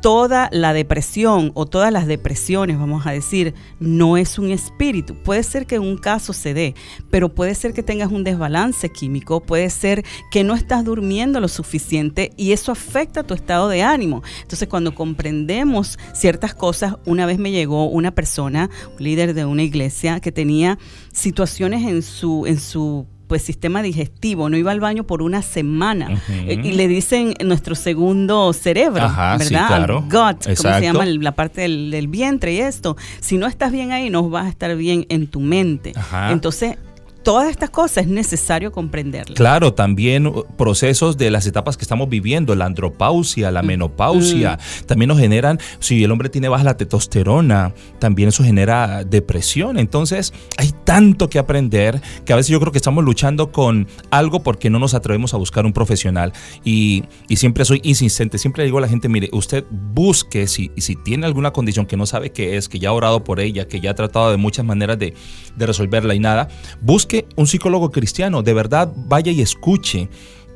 toda 0.01 0.49
la 0.51 0.73
depresión 0.73 1.51
o 1.53 1.65
todas 1.65 1.93
las 1.93 2.07
depresiones, 2.07 2.79
vamos 2.79 3.05
a 3.05 3.11
decir, 3.11 3.53
no 3.79 4.17
es 4.17 4.39
un 4.39 4.51
espíritu. 4.51 5.15
Puede 5.15 5.43
ser 5.43 5.67
que 5.67 5.75
en 5.75 5.83
un 5.83 5.97
caso 5.97 6.33
se 6.33 6.53
dé, 6.53 6.75
pero 7.09 7.33
puede 7.33 7.55
ser 7.55 7.73
que 7.73 7.83
tengas 7.83 8.11
un 8.11 8.23
desbalance 8.23 8.89
químico, 8.89 9.41
puede 9.41 9.69
ser 9.69 10.03
que 10.31 10.43
no 10.43 10.55
estás 10.55 10.83
durmiendo 10.83 11.39
lo 11.39 11.47
suficiente 11.47 12.31
y 12.35 12.51
eso 12.51 12.71
afecta 12.71 13.23
tu 13.23 13.33
estado 13.33 13.69
de 13.69 13.83
ánimo. 13.83 14.23
Entonces, 14.41 14.67
cuando 14.67 14.95
comprendemos 14.95 15.99
ciertas 16.13 16.55
cosas, 16.55 16.95
una 17.05 17.25
vez 17.25 17.37
me 17.37 17.51
llegó 17.51 17.85
una 17.85 18.11
persona, 18.11 18.69
líder 18.97 19.33
de 19.33 19.45
una 19.45 19.63
iglesia, 19.63 20.19
que 20.19 20.31
tenía 20.31 20.79
situaciones 21.13 21.87
en 21.87 22.01
su, 22.01 22.45
en 22.47 22.59
su 22.59 23.05
pues 23.31 23.43
sistema 23.43 23.81
digestivo, 23.81 24.49
no 24.49 24.57
iba 24.57 24.71
al 24.71 24.81
baño 24.81 25.05
por 25.05 25.21
una 25.21 25.41
semana. 25.41 26.21
Eh, 26.27 26.59
y 26.61 26.73
le 26.73 26.89
dicen 26.89 27.33
nuestro 27.45 27.75
segundo 27.75 28.51
cerebro, 28.51 29.09
¿verdad? 29.39 29.87
Gut, 30.01 30.43
como 30.57 30.75
se 30.75 30.81
llama 30.81 31.05
la 31.05 31.31
parte 31.31 31.61
del, 31.61 31.91
del, 31.91 32.09
vientre 32.09 32.51
y 32.51 32.59
esto. 32.59 32.97
Si 33.21 33.37
no 33.37 33.47
estás 33.47 33.71
bien 33.71 33.93
ahí, 33.93 34.09
no 34.09 34.29
vas 34.29 34.47
a 34.47 34.49
estar 34.49 34.75
bien 34.75 35.05
en 35.07 35.27
tu 35.27 35.39
mente. 35.39 35.93
Entonces, 36.29 36.75
todas 37.23 37.49
estas 37.49 37.69
cosas 37.69 38.05
es 38.05 38.07
necesario 38.07 38.71
comprenderlas. 38.71 39.35
Claro, 39.35 39.73
también 39.73 40.27
uh, 40.27 40.45
procesos 40.57 41.17
de 41.17 41.31
las 41.31 41.45
etapas 41.45 41.77
que 41.77 41.83
estamos 41.83 42.09
viviendo, 42.09 42.55
la 42.55 42.65
andropausia, 42.65 43.51
la 43.51 43.61
mm. 43.61 43.65
menopausia, 43.65 44.57
mm. 44.57 44.85
también 44.85 45.09
nos 45.09 45.19
generan, 45.19 45.59
si 45.79 46.03
el 46.03 46.11
hombre 46.11 46.29
tiene 46.29 46.49
baja 46.49 46.63
la 46.63 46.77
testosterona, 46.77 47.73
también 47.99 48.29
eso 48.29 48.43
genera 48.43 49.03
depresión. 49.03 49.77
Entonces, 49.77 50.33
hay 50.57 50.73
tanto 50.83 51.29
que 51.29 51.39
aprender 51.39 52.01
que 52.25 52.33
a 52.33 52.35
veces 52.35 52.49
yo 52.49 52.59
creo 52.59 52.71
que 52.71 52.77
estamos 52.77 53.03
luchando 53.03 53.51
con 53.51 53.87
algo 54.09 54.43
porque 54.43 54.69
no 54.69 54.79
nos 54.79 54.93
atrevemos 54.93 55.33
a 55.33 55.37
buscar 55.37 55.65
un 55.65 55.73
profesional. 55.73 56.33
Y, 56.63 57.03
siempre 57.35 57.65
soy 57.65 57.81
insistente, 57.83 58.37
siempre 58.37 58.61
le 58.61 58.65
digo 58.65 58.77
a 58.77 58.81
la 58.81 58.87
gente, 58.87 59.09
mire, 59.09 59.29
usted 59.31 59.65
busque 59.71 60.45
si, 60.45 60.69
si 60.77 60.95
tiene 60.95 61.25
alguna 61.25 61.51
condición 61.51 61.87
que 61.87 61.97
no 61.97 62.05
sabe 62.05 62.31
qué 62.31 62.55
es, 62.55 62.69
que 62.69 62.77
ya 62.77 62.89
ha 62.89 62.93
orado 62.93 63.23
por 63.23 63.39
ella, 63.39 63.67
que 63.67 63.79
ya 63.79 63.91
ha 63.91 63.95
tratado 63.95 64.29
de 64.29 64.37
muchas 64.37 64.63
maneras 64.63 64.99
de, 64.99 65.15
de 65.55 65.65
resolverla 65.65 66.13
y 66.13 66.19
nada, 66.19 66.49
busque 66.81 67.10
un 67.35 67.47
psicólogo 67.47 67.91
cristiano, 67.91 68.43
de 68.43 68.53
verdad 68.53 68.91
vaya 68.95 69.31
y 69.31 69.41
escuche 69.41 70.09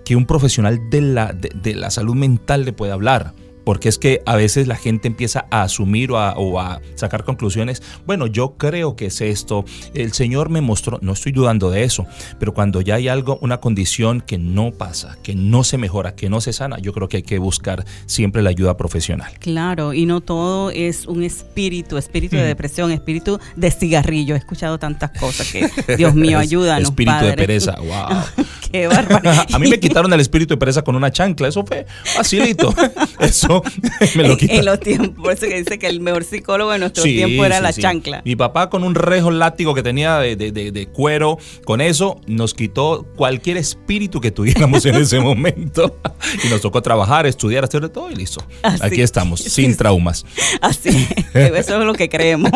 que 0.04 0.16
un 0.16 0.26
profesional 0.26 0.90
de 0.90 1.02
la, 1.02 1.34
de 1.34 1.76
la 1.76 1.90
salud 1.90 2.16
mental 2.16 2.66
le 2.66 2.74
puede 2.74 2.92
hablar 2.92 3.34
porque 3.66 3.90
es 3.90 3.98
que 3.98 4.22
a 4.26 4.36
veces 4.36 4.68
la 4.68 4.76
gente 4.76 5.08
empieza 5.08 5.48
a 5.52 5.64
asumir 5.64 6.12
o 6.12 6.60
a, 6.60 6.82
sacar 6.96 7.24
conclusiones, 7.24 7.82
bueno, 8.06 8.28
yo 8.28 8.56
creo 8.58 8.96
que 8.96 9.08
es 9.08 9.20
esto, 9.22 9.66
el 9.94 10.14
Señor 10.14 10.50
me 10.50 10.62
mostró, 10.62 11.00
no 11.02 11.14
estoy 11.14 11.32
dudando 11.32 11.72
de 11.72 11.84
eso, 11.84 12.06
pero 12.40 12.54
cuando 12.54 12.82
ya 12.82 12.96
hay 12.96 13.08
algo, 13.08 13.38
una 13.42 13.60
condición 13.60 14.22
que 14.22 14.38
no 14.38 14.72
pasa, 14.72 15.18
que 15.24 15.36
no 15.36 15.64
se 15.64 15.78
mejora, 15.78 16.16
que 16.16 16.30
no 16.30 16.40
se 16.42 16.54
sana, 16.54 16.78
yo 16.80 16.94
creo 16.94 17.10
que 17.10 17.18
hay 17.18 17.24
que 17.24 17.40
buscar 17.40 17.84
siempre 18.06 18.42
la 18.42 18.52
ayuda 18.52 18.78
profesional. 18.78 19.34
Claro, 19.40 19.94
y 19.94 20.06
no 20.06 20.22
todo 20.22 20.70
es 20.70 21.08
un 21.08 21.24
espíritu, 21.24 21.98
espíritu 21.98 22.36
de 22.36 22.44
hmm. 22.44 22.48
depresión, 22.48 22.92
espíritu 22.92 23.40
de 23.56 23.72
cigarrillo, 23.72 24.36
he 24.36 24.38
escuchado 24.38 24.78
tantas 24.78 25.12
cosas 25.12 25.52
que, 25.52 25.98
Dios 25.98 26.14
mío, 26.14 26.38
ayúdanos. 26.46 26.90
espíritu 26.90 27.26
de 27.26 27.34
pereza, 27.34 27.76
wow. 27.80 28.46
Qué 28.72 28.88
bárbaro. 28.88 29.32
a 29.54 29.60
mí 29.60 29.70
me 29.70 29.80
quitaron 29.80 30.12
el 30.14 30.20
espíritu 30.20 30.54
de 30.54 30.58
pereza 30.58 30.84
con 30.84 30.96
una 30.96 31.12
chancla, 31.12 31.48
eso 31.48 31.66
fue 31.66 31.86
facilito. 32.04 32.74
Eso 33.20 33.55
me 34.16 34.28
lo 34.28 34.38
quita. 34.38 34.54
En, 34.54 34.66
los 34.66 34.80
tiempos, 34.80 35.24
por 35.24 35.34
eso 35.34 35.48
que 35.48 35.58
dice 35.58 35.80
que 35.80 35.88
el 35.88 36.00
mejor 36.00 36.24
psicólogo 36.24 36.72
de 36.72 36.80
nuestro 36.80 37.04
tiempo 37.04 37.46
era 37.46 37.60
la 37.60 37.74
chancla. 37.74 38.22
Mi 38.26 38.36
papá 38.36 38.70
con 38.70 38.84
un 38.84 38.96
rejo 38.96 39.32
látigo 39.32 39.74
que 39.74 39.84
tenía 39.84 40.20
de, 40.20 40.90
cuero, 40.92 41.38
con 41.66 41.82
eso 41.82 42.20
nos 42.28 42.54
quitó 42.54 43.06
cualquier 43.16 43.58
espíritu 43.58 44.22
que 44.22 44.32
tuviéramos 44.32 44.86
en 44.86 44.96
ese 44.96 45.20
momento. 45.22 46.00
Y 46.44 46.50
nos 46.50 46.62
tocó 46.62 46.82
trabajar, 46.82 47.26
estudiar, 47.26 47.64
hacer 47.64 47.82
de 47.82 47.90
todo 47.90 48.12
y 48.12 48.16
listo. 48.16 48.44
Aquí 48.82 49.02
estamos, 49.02 49.40
sin 49.42 49.76
traumas. 49.76 50.26
Así, 50.62 51.08
eso 51.34 51.80
es 51.80 51.86
lo 51.86 51.94
que 51.94 52.10
creemos. 52.10 52.52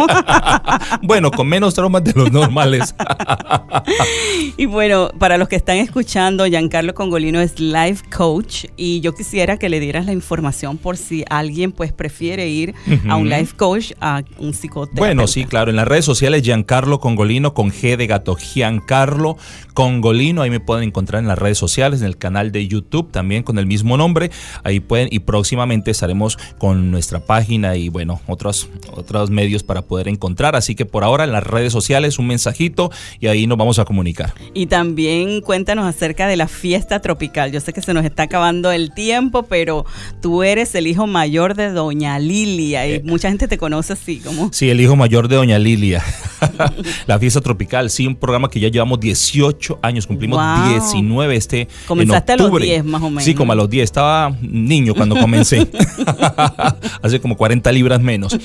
bueno, 1.01 1.31
con 1.31 1.47
menos 1.47 1.73
traumas 1.73 2.03
de 2.03 2.13
los 2.13 2.31
normales. 2.31 2.95
y 4.57 4.65
bueno, 4.65 5.09
para 5.17 5.37
los 5.37 5.47
que 5.47 5.55
están 5.55 5.77
escuchando, 5.77 6.45
Giancarlo 6.45 6.93
Congolino 6.93 7.39
es 7.41 7.59
life 7.59 8.03
coach 8.09 8.65
y 8.77 9.01
yo 9.01 9.13
quisiera 9.13 9.57
que 9.57 9.69
le 9.69 9.79
dieras 9.79 10.05
la 10.05 10.13
información 10.13 10.77
por 10.77 10.88
si 10.97 11.23
alguien 11.29 11.71
pues 11.71 11.93
prefiere 11.93 12.47
ir 12.47 12.73
a 13.07 13.15
un 13.15 13.29
life 13.29 13.55
coach, 13.55 13.91
a 13.99 14.23
un 14.37 14.53
psicoterapeuta. 14.53 14.99
Bueno, 14.99 15.27
sí, 15.27 15.45
claro. 15.45 15.69
En 15.69 15.75
las 15.75 15.87
redes 15.87 16.05
sociales, 16.05 16.43
Giancarlo 16.43 16.99
Congolino 16.99 17.53
con 17.53 17.71
G 17.71 17.97
de 17.97 18.07
gato, 18.07 18.35
Giancarlo 18.35 19.37
Congolino. 19.73 20.41
Ahí 20.41 20.49
me 20.49 20.59
pueden 20.59 20.83
encontrar 20.83 21.21
en 21.21 21.27
las 21.27 21.37
redes 21.37 21.57
sociales, 21.57 22.01
en 22.01 22.07
el 22.07 22.17
canal 22.17 22.51
de 22.51 22.67
YouTube 22.67 23.11
también 23.11 23.43
con 23.43 23.59
el 23.59 23.65
mismo 23.65 23.97
nombre. 23.97 24.31
Ahí 24.63 24.79
pueden, 24.79 25.09
y 25.11 25.19
próximamente 25.19 25.91
estaremos 25.91 26.37
con 26.57 26.91
nuestra 26.91 27.19
página 27.19 27.75
y 27.75 27.89
bueno, 27.89 28.21
otros, 28.27 28.69
otros 28.91 29.29
medios 29.29 29.63
para 29.63 29.81
poder 29.81 30.07
encontrar. 30.07 30.55
Así 30.55 30.75
que 30.75 30.85
por 30.85 31.03
ahora 31.03 31.23
en 31.23 31.31
las 31.31 31.43
redes 31.43 31.73
sociales 31.73 32.19
un 32.19 32.27
mensajito 32.27 32.91
y 33.19 33.27
ahí 33.27 33.47
nos 33.47 33.57
vamos 33.57 33.79
a 33.79 33.85
comunicar. 33.85 34.33
Y 34.53 34.67
también 34.67 35.41
cuéntanos 35.41 35.85
acerca 35.85 36.27
de 36.27 36.35
la 36.35 36.47
fiesta 36.47 37.01
tropical. 37.01 37.51
Yo 37.51 37.59
sé 37.59 37.73
que 37.73 37.81
se 37.81 37.93
nos 37.93 38.05
está 38.05 38.23
acabando 38.23 38.71
el 38.71 38.93
tiempo, 38.93 39.43
pero 39.43 39.85
tú 40.21 40.43
eres 40.43 40.75
el 40.79 40.87
hijo 40.87 41.07
mayor 41.07 41.55
de 41.55 41.71
Doña 41.71 42.17
Lilia 42.19 42.87
y 42.87 42.93
eh. 42.93 43.01
mucha 43.05 43.29
gente 43.29 43.47
te 43.47 43.57
conoce 43.57 43.93
así 43.93 44.19
como. 44.19 44.49
Sí, 44.51 44.69
el 44.69 44.81
hijo 44.81 44.95
mayor 44.95 45.27
de 45.27 45.35
Doña 45.35 45.59
Lilia. 45.59 46.03
la 47.07 47.19
fiesta 47.19 47.41
tropical, 47.41 47.89
sí, 47.89 48.07
un 48.07 48.15
programa 48.15 48.49
que 48.49 48.59
ya 48.59 48.69
llevamos 48.69 48.99
18 48.99 49.79
años, 49.81 50.07
cumplimos 50.07 50.39
19 50.69 51.35
este. 51.35 51.67
Comenzaste 51.85 52.33
a 52.33 52.37
los 52.37 52.59
10 52.59 52.85
más 52.85 53.01
o 53.01 53.09
menos. 53.09 53.23
Sí, 53.23 53.35
como 53.35 53.51
a 53.51 53.55
los 53.55 53.69
10. 53.69 53.83
Estaba 53.83 54.35
niño 54.41 54.95
cuando 54.95 55.15
comencé. 55.15 55.67
Hace 57.01 57.19
como 57.19 57.37
40 57.37 57.71
libras 57.71 58.01
menos. 58.01 58.37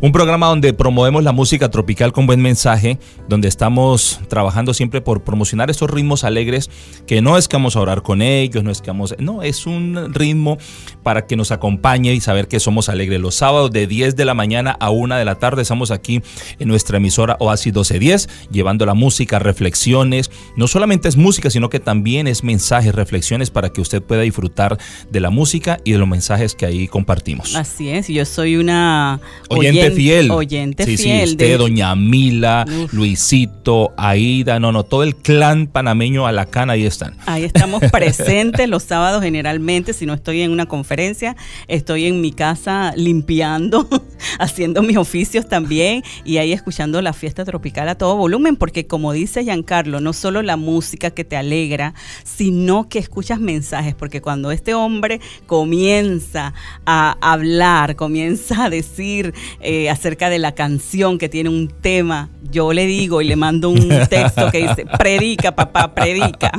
Un 0.00 0.12
programa 0.12 0.46
donde 0.46 0.72
promovemos 0.72 1.22
la 1.24 1.32
música 1.32 1.70
tropical 1.70 2.12
con 2.12 2.26
buen 2.26 2.40
mensaje, 2.40 2.98
donde 3.28 3.48
estamos 3.48 4.20
trabajando 4.28 4.72
siempre 4.72 5.00
por 5.00 5.24
promocionar 5.24 5.70
esos 5.70 5.90
ritmos 5.90 6.24
alegres 6.24 6.70
que 7.06 7.20
no 7.20 7.36
es 7.36 7.48
que 7.48 7.56
vamos 7.56 7.76
a 7.76 7.80
orar 7.80 8.02
con 8.02 8.22
ellos, 8.22 8.62
no 8.62 8.70
es 8.70 8.80
que 8.80 8.90
vamos. 8.90 9.14
No, 9.18 9.42
es 9.42 9.66
un 9.66 10.12
ritmo 10.14 10.58
para 11.02 11.26
que 11.26 11.36
nos 11.36 11.50
acompañen 11.50 11.71
acompañe 11.72 12.12
y 12.12 12.20
saber 12.20 12.48
que 12.48 12.60
somos 12.60 12.90
alegres. 12.90 13.18
Los 13.18 13.36
sábados 13.36 13.70
de 13.70 13.86
10 13.86 14.14
de 14.14 14.26
la 14.26 14.34
mañana 14.34 14.76
a 14.78 14.90
1 14.90 15.16
de 15.16 15.24
la 15.24 15.36
tarde 15.36 15.62
estamos 15.62 15.90
aquí 15.90 16.20
en 16.58 16.68
nuestra 16.68 16.98
emisora 16.98 17.36
Oasis 17.40 17.72
1210 17.72 18.28
llevando 18.50 18.84
la 18.84 18.92
música, 18.92 19.38
reflexiones. 19.38 20.30
No 20.54 20.68
solamente 20.68 21.08
es 21.08 21.16
música, 21.16 21.48
sino 21.48 21.70
que 21.70 21.80
también 21.80 22.26
es 22.26 22.44
mensajes, 22.44 22.94
reflexiones 22.94 23.50
para 23.50 23.70
que 23.70 23.80
usted 23.80 24.02
pueda 24.02 24.20
disfrutar 24.20 24.76
de 25.10 25.20
la 25.20 25.30
música 25.30 25.80
y 25.82 25.92
de 25.92 25.98
los 25.98 26.06
mensajes 26.06 26.54
que 26.54 26.66
ahí 26.66 26.88
compartimos. 26.88 27.56
Así 27.56 27.88
es, 27.88 28.08
yo 28.08 28.26
soy 28.26 28.56
una 28.56 29.20
oyente, 29.48 29.92
fiel. 29.92 30.30
Oyente 30.30 30.84
sí, 30.84 30.98
fiel. 30.98 31.28
Sí, 31.28 31.32
usted, 31.32 31.56
doña 31.56 31.96
Mila, 31.96 32.66
Luisito, 32.92 33.94
Aida, 33.96 34.60
no, 34.60 34.72
no, 34.72 34.84
todo 34.84 35.04
el 35.04 35.16
clan 35.16 35.68
panameño 35.68 36.26
Alacán 36.26 36.68
ahí 36.68 36.84
están. 36.84 37.16
Ahí 37.24 37.44
estamos 37.44 37.82
presentes 37.92 38.68
los 38.68 38.82
sábados 38.82 39.22
generalmente, 39.22 39.94
si 39.94 40.04
no 40.04 40.12
estoy 40.12 40.42
en 40.42 40.50
una 40.50 40.66
conferencia, 40.66 41.34
estoy 41.68 42.06
en 42.06 42.20
mi 42.20 42.32
casa 42.32 42.92
limpiando, 42.96 43.88
haciendo 44.38 44.82
mis 44.82 44.96
oficios 44.96 45.48
también 45.48 46.02
y 46.24 46.38
ahí 46.38 46.52
escuchando 46.52 47.00
la 47.02 47.12
fiesta 47.12 47.44
tropical 47.44 47.88
a 47.88 47.94
todo 47.94 48.16
volumen, 48.16 48.56
porque 48.56 48.86
como 48.86 49.12
dice 49.12 49.44
Giancarlo, 49.44 50.00
no 50.00 50.12
solo 50.12 50.42
la 50.42 50.56
música 50.56 51.10
que 51.10 51.24
te 51.24 51.36
alegra, 51.36 51.94
sino 52.24 52.88
que 52.88 52.98
escuchas 52.98 53.40
mensajes, 53.40 53.94
porque 53.94 54.20
cuando 54.20 54.50
este 54.50 54.74
hombre 54.74 55.20
comienza 55.46 56.54
a 56.86 57.16
hablar, 57.20 57.96
comienza 57.96 58.64
a 58.64 58.70
decir 58.70 59.34
eh, 59.60 59.90
acerca 59.90 60.30
de 60.30 60.38
la 60.38 60.52
canción 60.52 61.18
que 61.18 61.28
tiene 61.28 61.48
un 61.50 61.68
tema, 61.68 62.30
yo 62.50 62.72
le 62.72 62.86
digo 62.86 63.22
y 63.22 63.24
le 63.26 63.36
mando 63.36 63.70
un 63.70 63.88
texto 64.08 64.50
que 64.50 64.68
dice, 64.68 64.86
predica, 64.98 65.54
papá, 65.54 65.94
predica. 65.94 66.52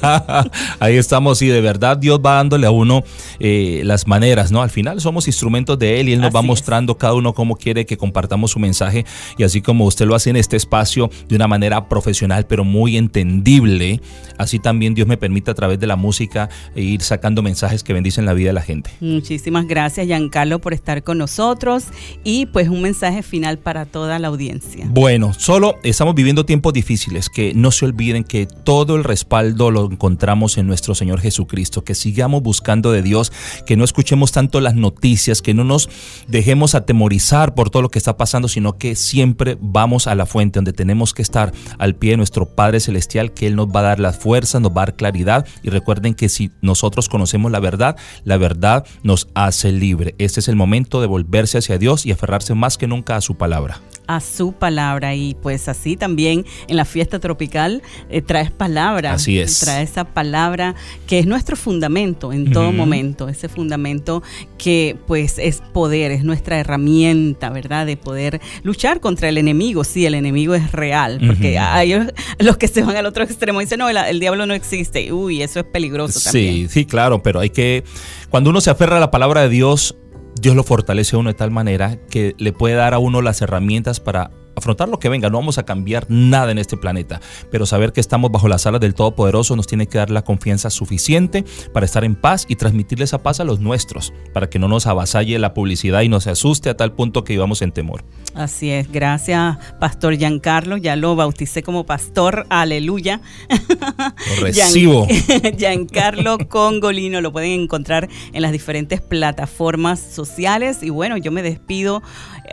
Ahí 0.80 0.96
estamos 0.96 1.42
y 1.42 1.48
de 1.48 1.60
verdad 1.60 1.96
Dios 1.96 2.20
va 2.24 2.36
dándole 2.36 2.66
a 2.66 2.70
uno 2.70 3.02
eh, 3.38 3.82
las 3.84 4.06
maneras, 4.10 4.50
¿no? 4.52 4.60
Al 4.60 4.68
final 4.68 5.00
somos 5.00 5.26
instrumentos 5.26 5.78
de 5.78 6.00
Él 6.00 6.08
y 6.08 6.12
Él 6.12 6.20
nos 6.20 6.34
va 6.34 6.42
mostrando 6.42 6.98
cada 6.98 7.14
uno 7.14 7.32
cómo 7.32 7.56
quiere 7.56 7.86
que 7.86 7.96
compartamos 7.96 8.50
su 8.50 8.58
mensaje 8.58 9.06
y 9.38 9.44
así 9.44 9.62
como 9.62 9.86
usted 9.86 10.04
lo 10.04 10.14
hace 10.14 10.30
en 10.30 10.36
este 10.36 10.56
espacio 10.56 11.08
de 11.28 11.36
una 11.36 11.46
manera 11.46 11.88
profesional 11.88 12.44
pero 12.46 12.64
muy 12.64 12.96
entendible, 12.96 14.00
así 14.36 14.58
también 14.58 14.94
Dios 14.94 15.06
me 15.06 15.16
permite 15.16 15.52
a 15.52 15.54
través 15.54 15.78
de 15.78 15.86
la 15.86 15.96
música 15.96 16.50
ir 16.74 17.00
sacando 17.02 17.40
mensajes 17.40 17.84
que 17.84 17.92
bendicen 17.92 18.26
la 18.26 18.34
vida 18.34 18.48
de 18.48 18.54
la 18.54 18.62
gente. 18.62 18.90
Muchísimas 19.00 19.66
gracias 19.68 20.06
Giancarlo 20.06 20.60
por 20.60 20.74
estar 20.74 21.04
con 21.04 21.18
nosotros 21.18 21.84
y 22.24 22.46
pues 22.46 22.68
un 22.68 22.82
mensaje 22.82 23.22
final 23.22 23.58
para 23.58 23.86
toda 23.86 24.18
la 24.18 24.28
audiencia. 24.28 24.86
Bueno, 24.90 25.32
solo 25.34 25.76
estamos 25.84 26.16
viviendo 26.16 26.44
tiempos 26.44 26.72
difíciles, 26.72 27.28
que 27.30 27.54
no 27.54 27.70
se 27.70 27.84
olviden 27.84 28.24
que 28.24 28.46
todo 28.46 28.96
el 28.96 29.04
respaldo 29.04 29.70
lo 29.70 29.84
encontramos 29.84 30.58
en 30.58 30.66
nuestro 30.66 30.96
Señor 30.96 31.20
Jesucristo, 31.20 31.84
que 31.84 31.94
sigamos 31.94 32.42
buscando 32.42 32.90
de 32.90 33.02
Dios, 33.02 33.32
que 33.66 33.76
no 33.76 33.84
escuchemos 33.84 33.99
escuchemos 34.00 34.32
tanto 34.32 34.62
las 34.62 34.74
noticias, 34.74 35.42
que 35.42 35.52
no 35.52 35.62
nos 35.62 35.90
dejemos 36.26 36.74
atemorizar 36.74 37.54
por 37.54 37.68
todo 37.68 37.82
lo 37.82 37.90
que 37.90 37.98
está 37.98 38.16
pasando, 38.16 38.48
sino 38.48 38.78
que 38.78 38.96
siempre 38.96 39.58
vamos 39.60 40.06
a 40.06 40.14
la 40.14 40.24
fuente 40.24 40.56
donde 40.58 40.72
tenemos 40.72 41.12
que 41.12 41.20
estar 41.20 41.52
al 41.78 41.94
pie 41.94 42.12
de 42.12 42.16
nuestro 42.16 42.46
Padre 42.46 42.80
Celestial, 42.80 43.32
que 43.32 43.46
Él 43.46 43.56
nos 43.56 43.68
va 43.68 43.80
a 43.80 43.84
dar 43.84 44.00
la 44.00 44.14
fuerza, 44.14 44.58
nos 44.58 44.72
va 44.72 44.82
a 44.82 44.86
dar 44.86 44.96
claridad. 44.96 45.46
Y 45.62 45.68
recuerden 45.68 46.14
que 46.14 46.30
si 46.30 46.50
nosotros 46.62 47.10
conocemos 47.10 47.52
la 47.52 47.60
verdad, 47.60 47.96
la 48.24 48.38
verdad 48.38 48.86
nos 49.02 49.28
hace 49.34 49.70
libre. 49.70 50.14
Este 50.16 50.40
es 50.40 50.48
el 50.48 50.56
momento 50.56 51.02
de 51.02 51.06
volverse 51.06 51.58
hacia 51.58 51.76
Dios 51.76 52.06
y 52.06 52.12
aferrarse 52.12 52.54
más 52.54 52.78
que 52.78 52.86
nunca 52.86 53.16
a 53.16 53.20
su 53.20 53.34
palabra 53.36 53.82
a 54.10 54.18
su 54.18 54.52
palabra 54.52 55.14
y 55.14 55.36
pues 55.40 55.68
así 55.68 55.96
también 55.96 56.44
en 56.66 56.76
la 56.76 56.84
fiesta 56.84 57.20
tropical 57.20 57.80
eh, 58.08 58.22
traes 58.22 58.50
palabra. 58.50 59.12
Así 59.12 59.38
es. 59.38 59.60
Traes 59.60 59.90
esa 59.90 60.04
palabra 60.04 60.74
que 61.06 61.20
es 61.20 61.26
nuestro 61.26 61.54
fundamento 61.54 62.32
en 62.32 62.50
todo 62.50 62.72
momento, 62.72 63.28
ese 63.28 63.48
fundamento 63.48 64.24
que 64.58 64.96
pues 65.06 65.38
es 65.38 65.62
poder, 65.72 66.10
es 66.10 66.24
nuestra 66.24 66.58
herramienta, 66.58 67.50
¿verdad? 67.50 67.86
De 67.86 67.96
poder 67.96 68.40
luchar 68.64 68.98
contra 68.98 69.28
el 69.28 69.38
enemigo. 69.38 69.84
Sí, 69.84 70.04
el 70.04 70.14
enemigo 70.14 70.56
es 70.56 70.72
real, 70.72 71.20
porque 71.24 71.56
hay 71.58 71.94
los 72.40 72.56
que 72.56 72.66
se 72.66 72.82
van 72.82 72.96
al 72.96 73.06
otro 73.06 73.22
extremo 73.22 73.60
y 73.60 73.64
dicen, 73.64 73.78
no, 73.78 73.88
el, 73.88 74.18
diablo 74.18 74.44
no 74.44 74.54
existe. 74.54 75.12
Uy, 75.12 75.40
eso 75.40 75.60
es 75.60 75.66
peligroso 75.66 76.18
también. 76.18 76.68
Sí, 76.68 76.68
sí, 76.68 76.84
claro, 76.84 77.22
pero 77.22 77.38
hay 77.38 77.50
que, 77.50 77.84
cuando 78.28 78.50
uno 78.50 78.60
se 78.60 78.70
aferra 78.70 78.96
a 78.96 79.00
la 79.00 79.12
palabra 79.12 79.42
de 79.42 79.50
Dios, 79.50 79.94
Dios 80.40 80.56
lo 80.56 80.64
fortalece 80.64 81.16
a 81.16 81.18
uno 81.18 81.28
de 81.28 81.34
tal 81.34 81.50
manera 81.50 81.98
que 82.08 82.34
le 82.38 82.52
puede 82.54 82.74
dar 82.74 82.94
a 82.94 82.98
uno 82.98 83.20
las 83.20 83.42
herramientas 83.42 84.00
para 84.00 84.30
afrontar 84.56 84.88
lo 84.88 84.98
que 84.98 85.08
venga, 85.08 85.30
no 85.30 85.38
vamos 85.38 85.58
a 85.58 85.64
cambiar 85.64 86.06
nada 86.08 86.50
en 86.50 86.58
este 86.58 86.76
planeta, 86.76 87.20
pero 87.50 87.66
saber 87.66 87.92
que 87.92 88.00
estamos 88.00 88.30
bajo 88.30 88.48
las 88.48 88.66
alas 88.66 88.80
del 88.80 88.94
Todopoderoso 88.94 89.56
nos 89.56 89.66
tiene 89.66 89.86
que 89.86 89.98
dar 89.98 90.10
la 90.10 90.22
confianza 90.22 90.70
suficiente 90.70 91.44
para 91.72 91.86
estar 91.86 92.04
en 92.04 92.14
paz 92.14 92.46
y 92.48 92.56
transmitirle 92.56 93.04
esa 93.04 93.22
paz 93.22 93.40
a 93.40 93.44
los 93.44 93.60
nuestros, 93.60 94.12
para 94.32 94.50
que 94.50 94.58
no 94.58 94.68
nos 94.68 94.86
avasalle 94.86 95.38
la 95.38 95.54
publicidad 95.54 96.02
y 96.02 96.08
nos 96.08 96.26
asuste 96.26 96.70
a 96.70 96.76
tal 96.76 96.92
punto 96.92 97.24
que 97.24 97.32
vivamos 97.32 97.62
en 97.62 97.72
temor. 97.72 98.04
Así 98.34 98.70
es, 98.70 98.90
gracias 98.90 99.58
Pastor 99.78 100.16
Giancarlo, 100.16 100.76
ya 100.76 100.96
lo 100.96 101.16
bauticé 101.16 101.62
como 101.62 101.86
pastor, 101.86 102.46
aleluya. 102.48 103.20
Lo 103.48 104.40
recibo. 104.42 105.06
Giancarlo 105.56 106.38
Congolino, 106.48 107.20
lo 107.20 107.32
pueden 107.32 107.62
encontrar 107.62 108.08
en 108.32 108.42
las 108.42 108.52
diferentes 108.52 109.00
plataformas 109.00 110.00
sociales 110.00 110.82
y 110.82 110.90
bueno, 110.90 111.16
yo 111.16 111.32
me 111.32 111.42
despido 111.42 112.02